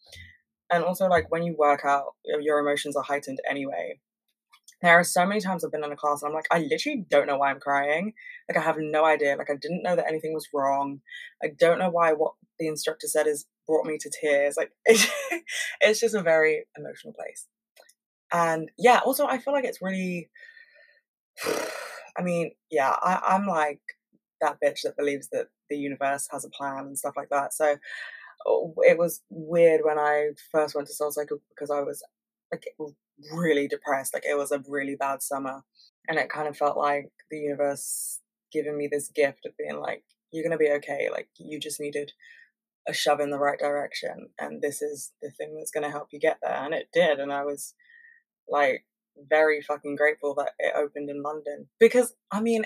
And 0.72 0.82
also, 0.82 1.06
like 1.06 1.30
when 1.30 1.44
you 1.44 1.54
work 1.56 1.82
out, 1.84 2.14
your 2.24 2.58
emotions 2.58 2.96
are 2.96 3.04
heightened 3.04 3.38
anyway. 3.48 4.00
There 4.82 4.98
are 4.98 5.04
so 5.04 5.24
many 5.24 5.40
times 5.40 5.64
I've 5.64 5.70
been 5.70 5.84
in 5.84 5.92
a 5.92 5.96
class 5.96 6.20
and 6.20 6.30
I'm 6.30 6.34
like, 6.34 6.48
I 6.50 6.58
literally 6.58 7.06
don't 7.08 7.28
know 7.28 7.38
why 7.38 7.50
I'm 7.50 7.60
crying. 7.60 8.12
Like, 8.48 8.58
I 8.58 8.60
have 8.60 8.74
no 8.76 9.04
idea. 9.04 9.36
Like, 9.36 9.48
I 9.48 9.54
didn't 9.54 9.84
know 9.84 9.94
that 9.94 10.08
anything 10.08 10.34
was 10.34 10.48
wrong. 10.52 11.00
I 11.40 11.52
don't 11.56 11.78
know 11.78 11.90
why 11.90 12.12
what 12.12 12.32
the 12.58 12.66
instructor 12.66 13.06
said 13.06 13.26
has 13.26 13.46
brought 13.68 13.86
me 13.86 13.98
to 14.00 14.10
tears. 14.20 14.56
Like, 14.56 14.72
it's 14.86 16.00
just 16.00 16.16
a 16.16 16.22
very 16.22 16.64
emotional 16.76 17.14
place. 17.14 17.46
And 18.32 18.68
yeah, 18.76 18.98
also, 19.04 19.28
I 19.28 19.38
feel 19.38 19.54
like 19.54 19.64
it's 19.64 19.80
really, 19.80 20.28
I 22.18 22.22
mean, 22.22 22.50
yeah, 22.68 22.96
I, 23.00 23.20
I'm 23.28 23.46
like 23.46 23.80
that 24.40 24.58
bitch 24.62 24.82
that 24.82 24.96
believes 24.96 25.28
that 25.32 25.48
the 25.70 25.76
universe 25.76 26.28
has 26.30 26.44
a 26.44 26.50
plan 26.50 26.86
and 26.86 26.98
stuff 26.98 27.14
like 27.16 27.28
that. 27.30 27.52
So 27.54 27.76
oh, 28.46 28.74
it 28.78 28.98
was 28.98 29.22
weird 29.30 29.80
when 29.84 29.98
I 29.98 30.30
first 30.52 30.74
went 30.74 30.88
to 30.88 30.94
Soul 30.94 31.10
Cycle 31.10 31.38
because 31.50 31.70
I 31.70 31.80
was 31.80 32.02
like 32.52 32.66
really 33.32 33.68
depressed. 33.68 34.14
Like 34.14 34.24
it 34.24 34.36
was 34.36 34.52
a 34.52 34.62
really 34.68 34.96
bad 34.96 35.22
summer. 35.22 35.62
And 36.08 36.18
it 36.18 36.30
kind 36.30 36.48
of 36.48 36.56
felt 36.56 36.76
like 36.76 37.10
the 37.30 37.38
universe 37.38 38.20
giving 38.52 38.78
me 38.78 38.88
this 38.90 39.08
gift 39.08 39.44
of 39.44 39.56
being 39.56 39.80
like, 39.80 40.04
you're 40.32 40.44
to 40.56 40.64
be 40.64 40.70
okay. 40.70 41.08
Like 41.10 41.28
you 41.38 41.58
just 41.58 41.80
needed 41.80 42.12
a 42.88 42.92
shove 42.92 43.20
in 43.20 43.30
the 43.30 43.38
right 43.38 43.58
direction. 43.58 44.28
And 44.38 44.62
this 44.62 44.82
is 44.82 45.12
the 45.22 45.30
thing 45.30 45.56
that's 45.56 45.72
to 45.84 45.90
help 45.90 46.08
you 46.12 46.20
get 46.20 46.38
there. 46.42 46.54
And 46.54 46.74
it 46.74 46.88
did. 46.92 47.18
And 47.18 47.32
I 47.32 47.44
was 47.44 47.74
like 48.48 48.84
very 49.28 49.62
fucking 49.62 49.96
grateful 49.96 50.34
that 50.34 50.50
it 50.58 50.74
opened 50.76 51.10
in 51.10 51.22
London 51.22 51.68
because 51.80 52.14
I 52.30 52.40
mean, 52.40 52.64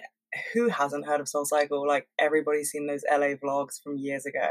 who 0.53 0.69
hasn't 0.69 1.07
heard 1.07 1.21
of 1.21 1.29
Soul 1.29 1.45
Cycle? 1.45 1.87
Like 1.87 2.09
everybody's 2.19 2.71
seen 2.71 2.87
those 2.87 3.05
LA 3.11 3.35
vlogs 3.35 3.83
from 3.83 3.97
years 3.97 4.27
ago. 4.27 4.49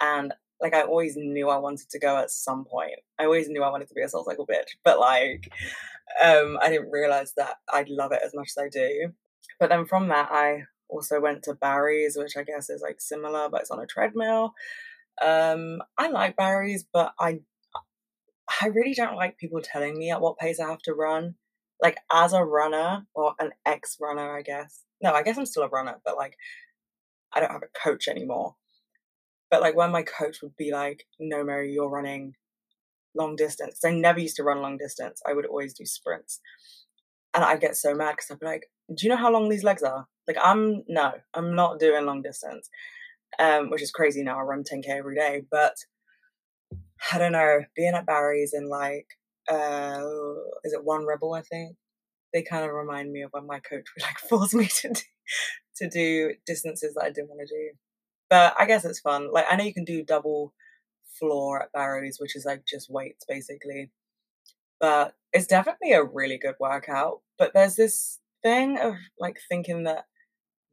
And 0.00 0.32
like 0.60 0.74
I 0.74 0.82
always 0.82 1.16
knew 1.16 1.48
I 1.48 1.58
wanted 1.58 1.88
to 1.90 1.98
go 1.98 2.16
at 2.16 2.30
some 2.30 2.64
point. 2.64 3.00
I 3.18 3.24
always 3.24 3.48
knew 3.48 3.62
I 3.62 3.70
wanted 3.70 3.88
to 3.88 3.94
be 3.94 4.02
a 4.02 4.08
soul 4.08 4.24
cycle 4.24 4.46
bitch, 4.46 4.76
but 4.84 4.98
like 4.98 5.52
um 6.22 6.58
I 6.60 6.68
didn't 6.70 6.90
realize 6.90 7.32
that 7.36 7.56
I'd 7.72 7.88
love 7.88 8.12
it 8.12 8.22
as 8.24 8.34
much 8.34 8.50
as 8.56 8.58
I 8.62 8.68
do. 8.68 9.12
But 9.60 9.68
then 9.68 9.86
from 9.86 10.08
that 10.08 10.30
I 10.30 10.64
also 10.88 11.20
went 11.20 11.42
to 11.44 11.54
Barry's, 11.54 12.16
which 12.16 12.36
I 12.36 12.42
guess 12.42 12.70
is 12.70 12.82
like 12.82 13.00
similar, 13.00 13.48
but 13.48 13.62
it's 13.62 13.70
on 13.70 13.80
a 13.80 13.86
treadmill. 13.86 14.54
Um 15.22 15.82
I 15.96 16.08
like 16.08 16.36
Barry's, 16.36 16.84
but 16.92 17.12
I 17.18 17.40
I 18.62 18.66
really 18.68 18.94
don't 18.94 19.16
like 19.16 19.38
people 19.38 19.60
telling 19.62 19.96
me 19.98 20.10
at 20.10 20.20
what 20.20 20.38
pace 20.38 20.58
I 20.58 20.68
have 20.68 20.82
to 20.82 20.94
run. 20.94 21.34
Like 21.80 21.98
as 22.10 22.32
a 22.32 22.44
runner 22.44 23.06
or 23.14 23.34
an 23.38 23.52
ex 23.64 23.98
runner, 24.00 24.36
I 24.36 24.42
guess. 24.42 24.82
No, 25.00 25.12
I 25.12 25.22
guess 25.22 25.38
I'm 25.38 25.46
still 25.46 25.62
a 25.62 25.68
runner, 25.68 25.96
but 26.04 26.16
like 26.16 26.36
I 27.32 27.40
don't 27.40 27.52
have 27.52 27.62
a 27.62 27.78
coach 27.78 28.08
anymore. 28.08 28.56
But 29.50 29.60
like 29.60 29.76
when 29.76 29.90
my 29.90 30.02
coach 30.02 30.42
would 30.42 30.56
be 30.56 30.72
like, 30.72 31.06
no, 31.18 31.44
Mary, 31.44 31.72
you're 31.72 31.88
running 31.88 32.34
long 33.14 33.36
distance. 33.36 33.80
I 33.84 33.90
never 33.90 34.20
used 34.20 34.36
to 34.36 34.42
run 34.42 34.62
long 34.62 34.76
distance. 34.76 35.22
I 35.26 35.32
would 35.32 35.46
always 35.46 35.74
do 35.74 35.84
sprints. 35.84 36.40
And 37.34 37.44
I'd 37.44 37.60
get 37.60 37.76
so 37.76 37.94
mad 37.94 38.12
because 38.12 38.30
I'd 38.30 38.40
be 38.40 38.46
like, 38.46 38.66
do 38.94 39.06
you 39.06 39.10
know 39.10 39.16
how 39.16 39.32
long 39.32 39.48
these 39.48 39.64
legs 39.64 39.82
are? 39.82 40.06
Like, 40.26 40.38
I'm, 40.42 40.82
no, 40.88 41.12
I'm 41.34 41.54
not 41.54 41.78
doing 41.78 42.04
long 42.04 42.22
distance, 42.22 42.68
um, 43.38 43.70
which 43.70 43.82
is 43.82 43.90
crazy 43.90 44.22
now. 44.22 44.38
I 44.38 44.42
run 44.42 44.64
10K 44.64 44.88
every 44.88 45.14
day. 45.14 45.42
But 45.50 45.74
I 47.12 47.18
don't 47.18 47.32
know, 47.32 47.60
being 47.76 47.94
at 47.94 48.06
Barry's 48.06 48.52
and 48.52 48.68
like, 48.68 49.06
uh, 49.50 50.02
is 50.64 50.72
it 50.72 50.84
One 50.84 51.06
Rebel, 51.06 51.34
I 51.34 51.42
think? 51.42 51.76
They 52.32 52.42
kind 52.42 52.64
of 52.64 52.72
remind 52.72 53.12
me 53.12 53.22
of 53.22 53.32
when 53.32 53.46
my 53.46 53.60
coach 53.60 53.86
would 53.94 54.02
like 54.02 54.18
force 54.28 54.54
me 54.54 54.66
to 54.66 54.88
do, 54.90 55.00
to 55.76 55.88
do 55.88 56.34
distances 56.46 56.94
that 56.94 57.04
I 57.04 57.10
didn't 57.10 57.28
want 57.30 57.40
to 57.40 57.54
do. 57.54 57.70
But 58.30 58.54
I 58.58 58.66
guess 58.66 58.84
it's 58.84 59.00
fun. 59.00 59.32
Like, 59.32 59.46
I 59.50 59.56
know 59.56 59.64
you 59.64 59.74
can 59.74 59.84
do 59.84 60.04
double 60.04 60.52
floor 61.18 61.62
at 61.62 61.72
Barry's, 61.72 62.18
which 62.20 62.36
is 62.36 62.44
like 62.44 62.64
just 62.66 62.90
weights 62.90 63.24
basically. 63.26 63.90
But 64.80 65.14
it's 65.32 65.46
definitely 65.46 65.92
a 65.92 66.04
really 66.04 66.38
good 66.38 66.54
workout. 66.60 67.20
But 67.38 67.52
there's 67.54 67.76
this 67.76 68.18
thing 68.42 68.78
of 68.78 68.94
like 69.18 69.38
thinking 69.48 69.84
that 69.84 70.04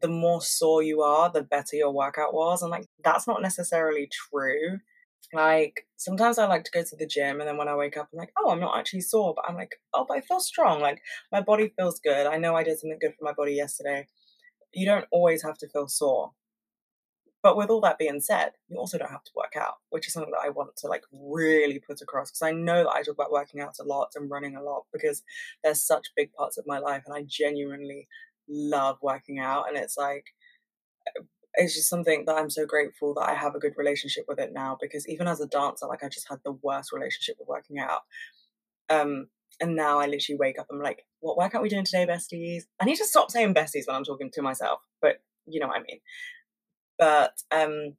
the 0.01 0.07
more 0.07 0.41
sore 0.41 0.83
you 0.83 1.01
are, 1.01 1.31
the 1.31 1.41
better 1.41 1.75
your 1.75 1.91
workout 1.91 2.33
was. 2.33 2.61
And 2.61 2.71
like, 2.71 2.87
that's 3.03 3.27
not 3.27 3.41
necessarily 3.41 4.09
true. 4.11 4.79
Like, 5.33 5.87
sometimes 5.97 6.37
I 6.37 6.47
like 6.47 6.63
to 6.65 6.71
go 6.71 6.83
to 6.83 6.95
the 6.95 7.07
gym 7.07 7.39
and 7.39 7.49
then 7.49 7.57
when 7.57 7.67
I 7.67 7.75
wake 7.75 7.97
up, 7.97 8.09
I'm 8.11 8.19
like, 8.19 8.31
oh, 8.37 8.51
I'm 8.51 8.59
not 8.59 8.77
actually 8.77 9.01
sore, 9.01 9.33
but 9.35 9.45
I'm 9.47 9.55
like, 9.55 9.75
oh, 9.93 10.05
but 10.07 10.17
I 10.17 10.21
feel 10.21 10.39
strong. 10.39 10.79
Like, 10.81 11.01
my 11.31 11.41
body 11.41 11.73
feels 11.77 11.99
good. 11.99 12.27
I 12.27 12.37
know 12.37 12.55
I 12.55 12.63
did 12.63 12.79
something 12.79 12.99
good 12.99 13.13
for 13.17 13.25
my 13.25 13.33
body 13.33 13.53
yesterday. 13.53 14.07
You 14.73 14.85
don't 14.85 15.05
always 15.11 15.43
have 15.43 15.57
to 15.59 15.69
feel 15.69 15.87
sore. 15.87 16.31
But 17.45 17.57
with 17.57 17.69
all 17.69 17.81
that 17.81 17.99
being 17.99 18.21
said, 18.21 18.53
you 18.69 18.77
also 18.79 18.97
don't 18.97 19.11
have 19.11 19.23
to 19.23 19.31
work 19.35 19.53
out, 19.55 19.75
which 19.91 20.07
is 20.07 20.13
something 20.13 20.31
that 20.31 20.43
I 20.43 20.49
want 20.49 20.75
to 20.77 20.87
like 20.87 21.03
really 21.13 21.79
put 21.79 22.01
across 22.01 22.31
because 22.31 22.41
I 22.41 22.51
know 22.51 22.85
that 22.85 22.89
I 22.89 23.03
talk 23.03 23.13
about 23.13 23.31
working 23.31 23.61
out 23.61 23.75
a 23.79 23.83
lot 23.83 24.13
and 24.15 24.31
running 24.31 24.55
a 24.55 24.63
lot 24.63 24.85
because 24.91 25.21
they're 25.63 25.75
such 25.75 26.07
big 26.15 26.33
parts 26.33 26.57
of 26.57 26.65
my 26.65 26.79
life 26.79 27.03
and 27.05 27.15
I 27.15 27.23
genuinely 27.27 28.07
love 28.49 28.97
working 29.03 29.37
out 29.37 29.67
and 29.67 29.77
it's 29.77 29.95
like 29.95 30.25
it's 31.57 31.75
just 31.75 31.89
something 31.89 32.25
that 32.25 32.35
I'm 32.35 32.49
so 32.49 32.65
grateful 32.65 33.13
that 33.15 33.29
I 33.29 33.33
have 33.33 33.55
a 33.55 33.59
good 33.59 33.73
relationship 33.77 34.25
with 34.27 34.39
it 34.39 34.53
now 34.53 34.77
because 34.79 35.07
even 35.07 35.27
as 35.27 35.41
a 35.41 35.47
dancer 35.47 35.87
like 35.87 36.03
I 36.03 36.09
just 36.09 36.29
had 36.29 36.39
the 36.43 36.57
worst 36.61 36.91
relationship 36.91 37.35
with 37.39 37.47
working 37.47 37.79
out 37.79 38.01
um 38.89 39.27
and 39.61 39.75
now 39.75 39.99
I 39.99 40.07
literally 40.07 40.37
wake 40.37 40.59
up 40.59 40.67
and 40.69 40.79
I'm 40.79 40.83
like 40.83 41.05
what 41.19 41.37
workout 41.37 41.61
are 41.61 41.63
we 41.63 41.69
doing 41.69 41.85
today 41.85 42.05
besties 42.05 42.63
I 42.79 42.85
need 42.85 42.97
to 42.97 43.05
stop 43.05 43.31
saying 43.31 43.53
besties 43.53 43.87
when 43.87 43.95
I'm 43.95 44.03
talking 44.03 44.31
to 44.33 44.41
myself 44.41 44.79
but 45.01 45.21
you 45.47 45.59
know 45.59 45.67
what 45.67 45.79
I 45.79 45.83
mean 45.83 45.99
but 46.97 47.33
um, 47.51 47.95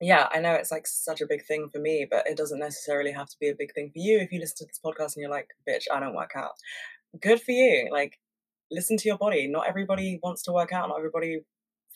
yeah, 0.00 0.28
I 0.32 0.40
know 0.40 0.52
it's 0.52 0.70
like 0.70 0.86
such 0.86 1.20
a 1.20 1.26
big 1.26 1.44
thing 1.44 1.68
for 1.72 1.80
me, 1.80 2.06
but 2.10 2.26
it 2.26 2.36
doesn't 2.36 2.58
necessarily 2.58 3.12
have 3.12 3.28
to 3.28 3.36
be 3.40 3.48
a 3.48 3.54
big 3.54 3.72
thing 3.74 3.90
for 3.90 3.98
you. 3.98 4.18
If 4.18 4.32
you 4.32 4.40
listen 4.40 4.58
to 4.58 4.66
this 4.66 4.80
podcast 4.84 5.16
and 5.16 5.22
you're 5.22 5.30
like, 5.30 5.48
bitch, 5.68 5.84
I 5.92 6.00
don't 6.00 6.14
work 6.14 6.32
out, 6.36 6.52
good 7.20 7.40
for 7.40 7.52
you. 7.52 7.88
Like, 7.90 8.18
listen 8.70 8.96
to 8.98 9.08
your 9.08 9.18
body. 9.18 9.48
Not 9.48 9.68
everybody 9.68 10.20
wants 10.22 10.42
to 10.44 10.52
work 10.52 10.72
out, 10.72 10.88
not 10.88 10.98
everybody 10.98 11.40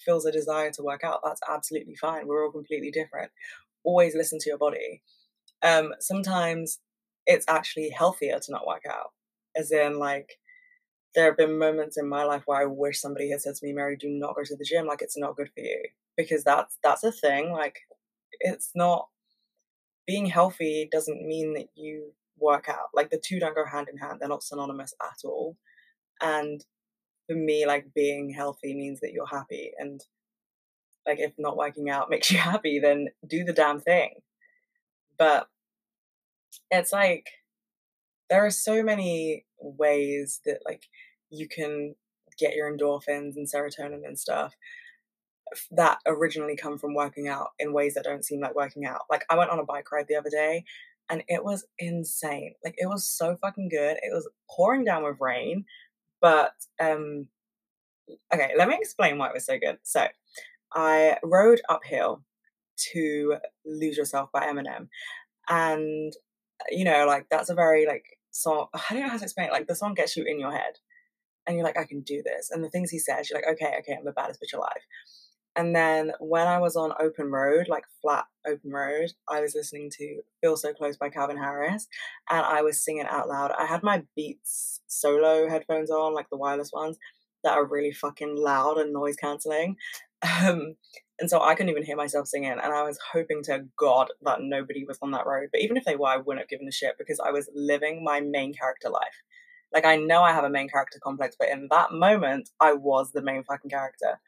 feels 0.04 0.24
a 0.26 0.32
desire 0.32 0.70
to 0.72 0.82
work 0.82 1.04
out. 1.04 1.20
That's 1.24 1.40
absolutely 1.48 1.96
fine. 1.96 2.26
We're 2.26 2.44
all 2.44 2.52
completely 2.52 2.90
different. 2.90 3.30
Always 3.84 4.14
listen 4.14 4.38
to 4.40 4.48
your 4.50 4.58
body. 4.58 5.02
Um, 5.62 5.94
sometimes 6.00 6.78
it's 7.26 7.46
actually 7.48 7.90
healthier 7.90 8.38
to 8.38 8.52
not 8.52 8.66
work 8.66 8.82
out, 8.88 9.12
as 9.56 9.70
in, 9.72 9.98
like, 9.98 10.38
there 11.14 11.26
have 11.26 11.36
been 11.36 11.58
moments 11.58 11.96
in 11.98 12.08
my 12.08 12.24
life 12.24 12.42
where 12.46 12.60
I 12.60 12.66
wish 12.66 13.00
somebody 13.00 13.30
had 13.30 13.40
said 13.40 13.54
to 13.56 13.66
me, 13.66 13.72
Mary, 13.72 13.96
do 13.96 14.08
not 14.08 14.36
go 14.36 14.44
to 14.44 14.56
the 14.56 14.64
gym. 14.64 14.86
Like 14.86 15.02
it's 15.02 15.18
not 15.18 15.36
good 15.36 15.50
for 15.54 15.60
you. 15.60 15.82
Because 16.16 16.44
that's 16.44 16.78
that's 16.82 17.04
a 17.04 17.12
thing. 17.12 17.52
Like 17.52 17.78
it's 18.40 18.70
not 18.74 19.08
being 20.06 20.26
healthy 20.26 20.88
doesn't 20.90 21.26
mean 21.26 21.54
that 21.54 21.68
you 21.74 22.12
work 22.38 22.68
out. 22.68 22.88
Like 22.94 23.10
the 23.10 23.20
two 23.22 23.40
don't 23.40 23.54
go 23.54 23.64
hand 23.64 23.88
in 23.90 23.98
hand. 23.98 24.18
They're 24.20 24.28
not 24.28 24.42
synonymous 24.42 24.94
at 25.02 25.24
all. 25.24 25.56
And 26.20 26.64
for 27.30 27.36
me, 27.36 27.64
like 27.64 27.94
being 27.94 28.30
healthy 28.30 28.74
means 28.74 28.98
that 29.00 29.12
you're 29.12 29.26
happy. 29.26 29.70
And 29.78 30.00
like 31.06 31.20
if 31.20 31.32
not 31.38 31.56
working 31.56 31.88
out 31.88 32.10
makes 32.10 32.30
you 32.30 32.38
happy, 32.38 32.80
then 32.80 33.08
do 33.26 33.44
the 33.44 33.52
damn 33.52 33.80
thing. 33.80 34.14
But 35.16 35.46
it's 36.70 36.92
like 36.92 37.26
there 38.30 38.44
are 38.44 38.50
so 38.50 38.82
many 38.82 39.44
ways 39.60 40.40
that 40.44 40.58
like 40.64 40.82
you 41.30 41.46
can 41.48 41.94
get 42.38 42.54
your 42.54 42.72
endorphins 42.72 43.36
and 43.36 43.46
serotonin 43.48 44.04
and 44.04 44.18
stuff 44.18 44.54
that 45.72 45.98
originally 46.06 46.56
come 46.56 46.78
from 46.78 46.94
working 46.94 47.28
out 47.28 47.50
in 47.58 47.72
ways 47.72 47.94
that 47.94 48.04
don't 48.04 48.24
seem 48.24 48.40
like 48.40 48.54
working 48.54 48.86
out. 48.86 49.02
Like 49.08 49.24
I 49.30 49.36
went 49.36 49.50
on 49.50 49.58
a 49.58 49.64
bike 49.64 49.90
ride 49.92 50.06
the 50.08 50.16
other 50.16 50.30
day 50.30 50.64
and 51.08 51.22
it 51.28 51.44
was 51.44 51.64
insane. 51.78 52.54
Like 52.64 52.74
it 52.78 52.88
was 52.88 53.08
so 53.08 53.36
fucking 53.40 53.68
good. 53.68 53.98
It 54.02 54.12
was 54.12 54.28
pouring 54.48 54.84
down 54.84 55.04
with 55.04 55.20
rain, 55.20 55.64
but 56.20 56.52
um 56.80 57.28
okay, 58.34 58.52
let 58.56 58.68
me 58.68 58.76
explain 58.80 59.18
why 59.18 59.28
it 59.28 59.34
was 59.34 59.46
so 59.46 59.58
good. 59.58 59.78
So, 59.82 60.06
I 60.74 61.16
rode 61.22 61.60
uphill 61.68 62.24
to 62.92 63.36
Lose 63.64 63.96
Yourself 63.96 64.30
by 64.32 64.46
Eminem 64.46 64.88
and 65.48 66.12
you 66.70 66.84
know, 66.84 67.06
like 67.06 67.26
that's 67.30 67.50
a 67.50 67.54
very 67.54 67.86
like 67.86 68.04
song. 68.30 68.68
I 68.74 68.94
don't 68.94 69.02
know 69.02 69.08
how 69.08 69.18
to 69.18 69.24
explain 69.24 69.48
it. 69.48 69.52
Like 69.52 69.66
the 69.66 69.74
song 69.74 69.94
gets 69.94 70.16
you 70.16 70.24
in 70.24 70.38
your 70.40 70.52
head, 70.52 70.74
and 71.46 71.56
you're 71.56 71.64
like, 71.64 71.78
I 71.78 71.84
can 71.84 72.00
do 72.02 72.22
this. 72.22 72.50
And 72.50 72.62
the 72.62 72.70
things 72.70 72.90
he 72.90 72.98
says, 72.98 73.28
you're 73.30 73.40
like, 73.40 73.50
okay, 73.54 73.76
okay, 73.80 73.96
I'm 73.98 74.04
the 74.04 74.12
baddest 74.12 74.40
bitch 74.40 74.56
alive. 74.56 74.82
And 75.56 75.74
then 75.74 76.12
when 76.20 76.46
I 76.46 76.58
was 76.58 76.76
on 76.76 76.92
open 77.00 77.30
road, 77.30 77.66
like 77.68 77.84
flat 78.00 78.24
open 78.46 78.70
road, 78.70 79.10
I 79.28 79.40
was 79.40 79.54
listening 79.54 79.90
to 79.98 80.22
Feel 80.40 80.56
So 80.56 80.72
Close 80.72 80.96
by 80.96 81.08
Calvin 81.08 81.36
Harris 81.36 81.88
and 82.30 82.44
I 82.44 82.62
was 82.62 82.82
singing 82.82 83.06
out 83.06 83.28
loud. 83.28 83.50
I 83.58 83.66
had 83.66 83.82
my 83.82 84.04
Beats 84.14 84.80
solo 84.86 85.48
headphones 85.48 85.90
on, 85.90 86.14
like 86.14 86.30
the 86.30 86.36
wireless 86.36 86.70
ones, 86.72 86.98
that 87.42 87.54
are 87.54 87.66
really 87.66 87.92
fucking 87.92 88.36
loud 88.36 88.78
and 88.78 88.92
noise 88.92 89.16
cancelling. 89.16 89.76
Um, 90.22 90.74
and 91.18 91.30
so 91.30 91.40
I 91.40 91.54
couldn't 91.54 91.70
even 91.70 91.82
hear 91.82 91.96
myself 91.96 92.26
singing. 92.26 92.50
And 92.50 92.60
I 92.60 92.82
was 92.82 92.98
hoping 93.12 93.42
to 93.44 93.64
God 93.78 94.08
that 94.20 94.42
nobody 94.42 94.84
was 94.86 94.98
on 95.00 95.12
that 95.12 95.26
road. 95.26 95.48
But 95.50 95.62
even 95.62 95.78
if 95.78 95.84
they 95.86 95.96
were, 95.96 96.08
I 96.08 96.18
wouldn't 96.18 96.42
have 96.42 96.48
given 96.48 96.68
a 96.68 96.72
shit 96.72 96.96
because 96.98 97.20
I 97.20 97.30
was 97.30 97.48
living 97.54 98.04
my 98.04 98.20
main 98.20 98.52
character 98.52 98.90
life. 98.90 99.22
Like, 99.72 99.84
I 99.86 99.96
know 99.96 100.22
I 100.22 100.32
have 100.32 100.44
a 100.44 100.50
main 100.50 100.68
character 100.68 100.98
complex, 101.02 101.36
but 101.38 101.48
in 101.48 101.68
that 101.70 101.92
moment, 101.92 102.50
I 102.60 102.72
was 102.72 103.12
the 103.12 103.22
main 103.22 103.44
fucking 103.44 103.70
character. 103.70 104.18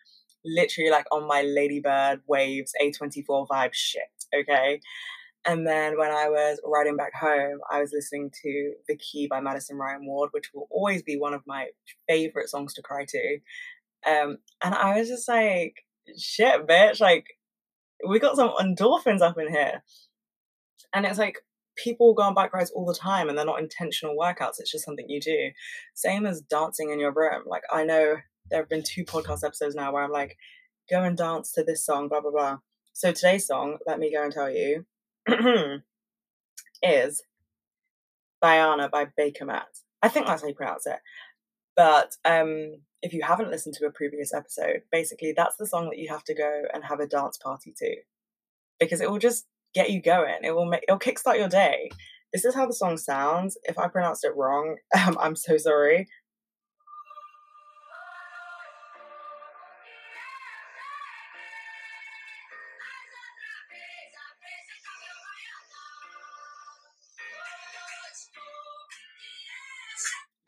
Literally, 0.44 0.90
like 0.90 1.06
on 1.12 1.26
my 1.26 1.42
Ladybird 1.42 2.22
Waves 2.26 2.72
A24 2.82 3.46
vibe 3.48 3.72
shit, 3.72 4.02
okay? 4.34 4.80
And 5.44 5.66
then 5.66 5.98
when 5.98 6.10
I 6.10 6.28
was 6.28 6.60
riding 6.64 6.96
back 6.96 7.12
home, 7.14 7.58
I 7.70 7.80
was 7.80 7.90
listening 7.92 8.30
to 8.42 8.74
The 8.88 8.96
Key 8.96 9.26
by 9.28 9.40
Madison 9.40 9.76
Ryann 9.76 10.06
Ward, 10.06 10.30
which 10.32 10.50
will 10.54 10.68
always 10.70 11.02
be 11.02 11.18
one 11.18 11.34
of 11.34 11.42
my 11.46 11.66
favorite 12.08 12.48
songs 12.48 12.74
to 12.74 12.82
cry 12.82 13.04
to. 13.08 13.38
Um, 14.06 14.38
and 14.62 14.74
I 14.74 14.98
was 14.98 15.08
just 15.08 15.28
like, 15.28 15.74
shit, 16.16 16.66
bitch, 16.66 17.00
like 17.00 17.26
we 18.08 18.18
got 18.18 18.36
some 18.36 18.50
endorphins 18.60 19.20
up 19.20 19.36
in 19.38 19.50
here. 19.50 19.82
And 20.94 21.06
it's 21.06 21.18
like 21.18 21.38
people 21.76 22.14
go 22.14 22.22
on 22.22 22.34
bike 22.34 22.52
rides 22.52 22.70
all 22.70 22.84
the 22.84 22.94
time 22.94 23.28
and 23.28 23.36
they're 23.36 23.44
not 23.44 23.60
intentional 23.60 24.16
workouts, 24.16 24.58
it's 24.58 24.70
just 24.70 24.84
something 24.84 25.08
you 25.08 25.20
do. 25.20 25.50
Same 25.94 26.26
as 26.26 26.40
dancing 26.42 26.90
in 26.90 27.00
your 27.00 27.12
room. 27.12 27.42
Like 27.46 27.62
I 27.72 27.84
know 27.84 28.16
there 28.50 28.60
have 28.60 28.68
been 28.68 28.82
two 28.82 29.04
podcast 29.04 29.44
episodes 29.44 29.74
now 29.74 29.92
where 29.92 30.02
I'm 30.02 30.10
like, 30.10 30.36
go 30.90 31.02
and 31.02 31.16
dance 31.16 31.52
to 31.52 31.64
this 31.64 31.84
song, 31.84 32.08
blah 32.08 32.20
blah 32.20 32.30
blah. 32.30 32.58
So 32.92 33.12
today's 33.12 33.46
song, 33.46 33.78
let 33.86 33.98
me 33.98 34.12
go 34.12 34.22
and 34.22 34.32
tell 34.32 34.50
you, 34.50 34.84
is 36.82 37.22
Baiana 38.42 38.90
by 38.90 39.06
Bakermat. 39.18 39.82
I 40.02 40.08
think 40.08 40.26
that's 40.26 40.42
how 40.42 40.48
you 40.48 40.54
pronounce 40.54 40.86
it. 40.86 40.98
But 41.74 42.16
um, 42.24 42.82
if 43.02 43.12
you 43.12 43.22
haven't 43.22 43.50
listened 43.50 43.74
to 43.76 43.86
a 43.86 43.92
previous 43.92 44.34
episode, 44.34 44.82
basically 44.90 45.32
that's 45.34 45.56
the 45.56 45.66
song 45.66 45.88
that 45.88 45.98
you 45.98 46.08
have 46.10 46.24
to 46.24 46.34
go 46.34 46.64
and 46.74 46.84
have 46.84 47.00
a 47.00 47.06
dance 47.06 47.38
party 47.38 47.72
to, 47.78 47.96
because 48.78 49.00
it 49.00 49.10
will 49.10 49.18
just 49.18 49.46
get 49.74 49.90
you 49.90 50.02
going. 50.02 50.38
It 50.42 50.54
will 50.54 50.66
make 50.66 50.84
it'll 50.86 50.98
kickstart 50.98 51.38
your 51.38 51.48
day. 51.48 51.90
This 52.32 52.44
is 52.44 52.54
how 52.54 52.66
the 52.66 52.72
song 52.72 52.96
sounds. 52.96 53.56
If 53.64 53.78
I 53.78 53.88
pronounced 53.88 54.24
it 54.24 54.36
wrong, 54.36 54.76
um, 55.06 55.16
I'm 55.20 55.36
so 55.36 55.56
sorry. 55.56 56.08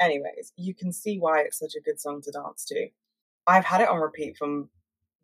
Anyways, 0.04 0.52
you 0.56 0.75
can 0.75 0.92
see 0.92 1.18
why 1.18 1.40
it's 1.40 1.58
such 1.58 1.75
a 1.76 1.80
good 1.80 1.99
song 1.99 2.20
to 2.23 2.30
dance 2.30 2.64
to. 2.66 2.88
I've 3.46 3.64
had 3.64 3.80
it 3.80 3.88
on 3.88 4.00
repeat 4.00 4.37
from 4.37 4.68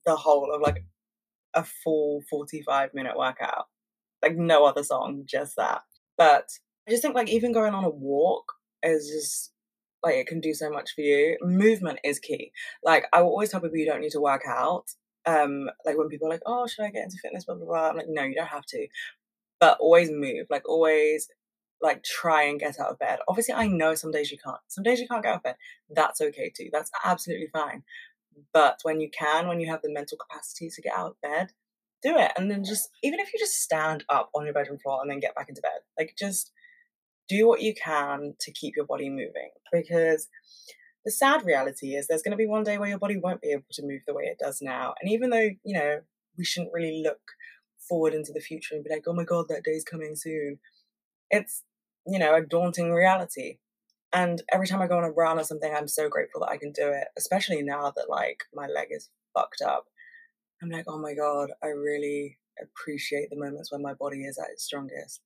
the 0.06 0.16
whole 0.16 0.52
of 0.54 0.62
like 0.62 0.84
a 1.54 1.64
full 1.64 2.22
45 2.30 2.94
minute 2.94 3.16
workout. 3.16 3.66
Like 4.22 4.36
no 4.36 4.64
other 4.64 4.82
song, 4.82 5.24
just 5.26 5.56
that. 5.56 5.82
But 6.16 6.50
I 6.86 6.90
just 6.90 7.02
think 7.02 7.14
like 7.14 7.28
even 7.28 7.52
going 7.52 7.74
on 7.74 7.84
a 7.84 7.90
walk 7.90 8.52
is 8.82 9.08
just 9.08 9.52
like 10.02 10.14
it 10.14 10.26
can 10.26 10.40
do 10.40 10.54
so 10.54 10.70
much 10.70 10.94
for 10.94 11.02
you. 11.02 11.36
Movement 11.42 11.98
is 12.04 12.18
key. 12.18 12.52
Like 12.82 13.06
I 13.12 13.22
will 13.22 13.30
always 13.30 13.50
tell 13.50 13.60
people 13.60 13.76
you 13.76 13.86
don't 13.86 14.00
need 14.00 14.12
to 14.12 14.20
work 14.20 14.42
out. 14.46 14.86
Um, 15.26 15.68
like 15.84 15.98
when 15.98 16.08
people 16.08 16.28
are 16.28 16.30
like, 16.30 16.42
oh, 16.46 16.66
should 16.66 16.84
I 16.84 16.90
get 16.90 17.04
into 17.04 17.18
fitness? 17.22 17.44
Blah 17.44 17.56
blah 17.56 17.66
blah. 17.66 17.88
I'm 17.90 17.96
like, 17.96 18.06
no, 18.08 18.22
you 18.24 18.34
don't 18.34 18.46
have 18.46 18.66
to. 18.66 18.86
But 19.58 19.78
always 19.78 20.10
move. 20.10 20.46
Like 20.48 20.68
always 20.68 21.28
like 21.82 22.02
try 22.02 22.42
and 22.44 22.60
get 22.60 22.78
out 22.78 22.90
of 22.90 22.98
bed. 22.98 23.18
Obviously, 23.28 23.54
I 23.54 23.66
know 23.66 23.94
some 23.94 24.10
days 24.10 24.30
you 24.30 24.38
can't. 24.42 24.58
Some 24.68 24.84
days 24.84 25.00
you 25.00 25.08
can't 25.08 25.22
get 25.22 25.30
out 25.30 25.36
of 25.36 25.42
bed. 25.42 25.56
That's 25.88 26.20
okay 26.20 26.52
too. 26.54 26.68
That's 26.72 26.90
absolutely 27.04 27.48
fine. 27.52 27.82
But 28.52 28.80
when 28.82 29.00
you 29.00 29.10
can, 29.10 29.48
when 29.48 29.60
you 29.60 29.70
have 29.70 29.82
the 29.82 29.92
mental 29.92 30.18
capacity 30.18 30.70
to 30.70 30.82
get 30.82 30.96
out 30.96 31.10
of 31.10 31.20
bed, 31.20 31.52
do 32.02 32.16
it. 32.16 32.32
And 32.36 32.50
then 32.50 32.64
just, 32.64 32.88
even 33.02 33.20
if 33.20 33.32
you 33.32 33.38
just 33.38 33.60
stand 33.62 34.04
up 34.08 34.30
on 34.34 34.44
your 34.44 34.54
bedroom 34.54 34.78
floor 34.78 35.00
and 35.02 35.10
then 35.10 35.20
get 35.20 35.34
back 35.34 35.48
into 35.48 35.60
bed, 35.60 35.80
like 35.98 36.14
just 36.18 36.52
do 37.28 37.46
what 37.46 37.60
you 37.60 37.74
can 37.74 38.34
to 38.40 38.52
keep 38.52 38.76
your 38.76 38.86
body 38.86 39.08
moving. 39.08 39.50
Because 39.72 40.28
the 41.04 41.10
sad 41.10 41.44
reality 41.44 41.94
is 41.94 42.06
there's 42.06 42.22
going 42.22 42.32
to 42.32 42.36
be 42.36 42.46
one 42.46 42.64
day 42.64 42.78
where 42.78 42.88
your 42.88 42.98
body 42.98 43.16
won't 43.16 43.42
be 43.42 43.52
able 43.52 43.64
to 43.72 43.86
move 43.86 44.02
the 44.06 44.14
way 44.14 44.24
it 44.24 44.38
does 44.38 44.60
now. 44.60 44.94
And 45.00 45.10
even 45.10 45.30
though, 45.30 45.50
you 45.64 45.78
know, 45.78 46.00
we 46.36 46.44
shouldn't 46.44 46.72
really 46.72 47.02
look 47.02 47.20
forward 47.88 48.14
into 48.14 48.32
the 48.32 48.40
future 48.40 48.74
and 48.74 48.84
be 48.84 48.90
like, 48.90 49.04
oh 49.06 49.12
my 49.12 49.24
God, 49.24 49.46
that 49.48 49.64
day's 49.64 49.84
coming 49.84 50.14
soon. 50.14 50.58
It's, 51.30 51.62
you 52.06 52.18
know, 52.18 52.34
a 52.34 52.42
daunting 52.42 52.92
reality. 52.92 53.58
And 54.12 54.42
every 54.52 54.66
time 54.66 54.82
I 54.82 54.88
go 54.88 54.98
on 54.98 55.04
a 55.04 55.10
run 55.10 55.38
or 55.38 55.44
something, 55.44 55.72
I'm 55.72 55.88
so 55.88 56.08
grateful 56.08 56.40
that 56.40 56.50
I 56.50 56.56
can 56.56 56.72
do 56.72 56.88
it, 56.88 57.08
especially 57.16 57.62
now 57.62 57.92
that 57.94 58.10
like 58.10 58.44
my 58.52 58.66
leg 58.66 58.88
is 58.90 59.08
fucked 59.34 59.62
up. 59.62 59.84
I'm 60.62 60.70
like, 60.70 60.84
oh 60.88 60.98
my 60.98 61.14
God, 61.14 61.50
I 61.62 61.68
really 61.68 62.38
appreciate 62.60 63.30
the 63.30 63.38
moments 63.38 63.72
when 63.72 63.82
my 63.82 63.94
body 63.94 64.24
is 64.24 64.38
at 64.38 64.50
its 64.50 64.64
strongest. 64.64 65.20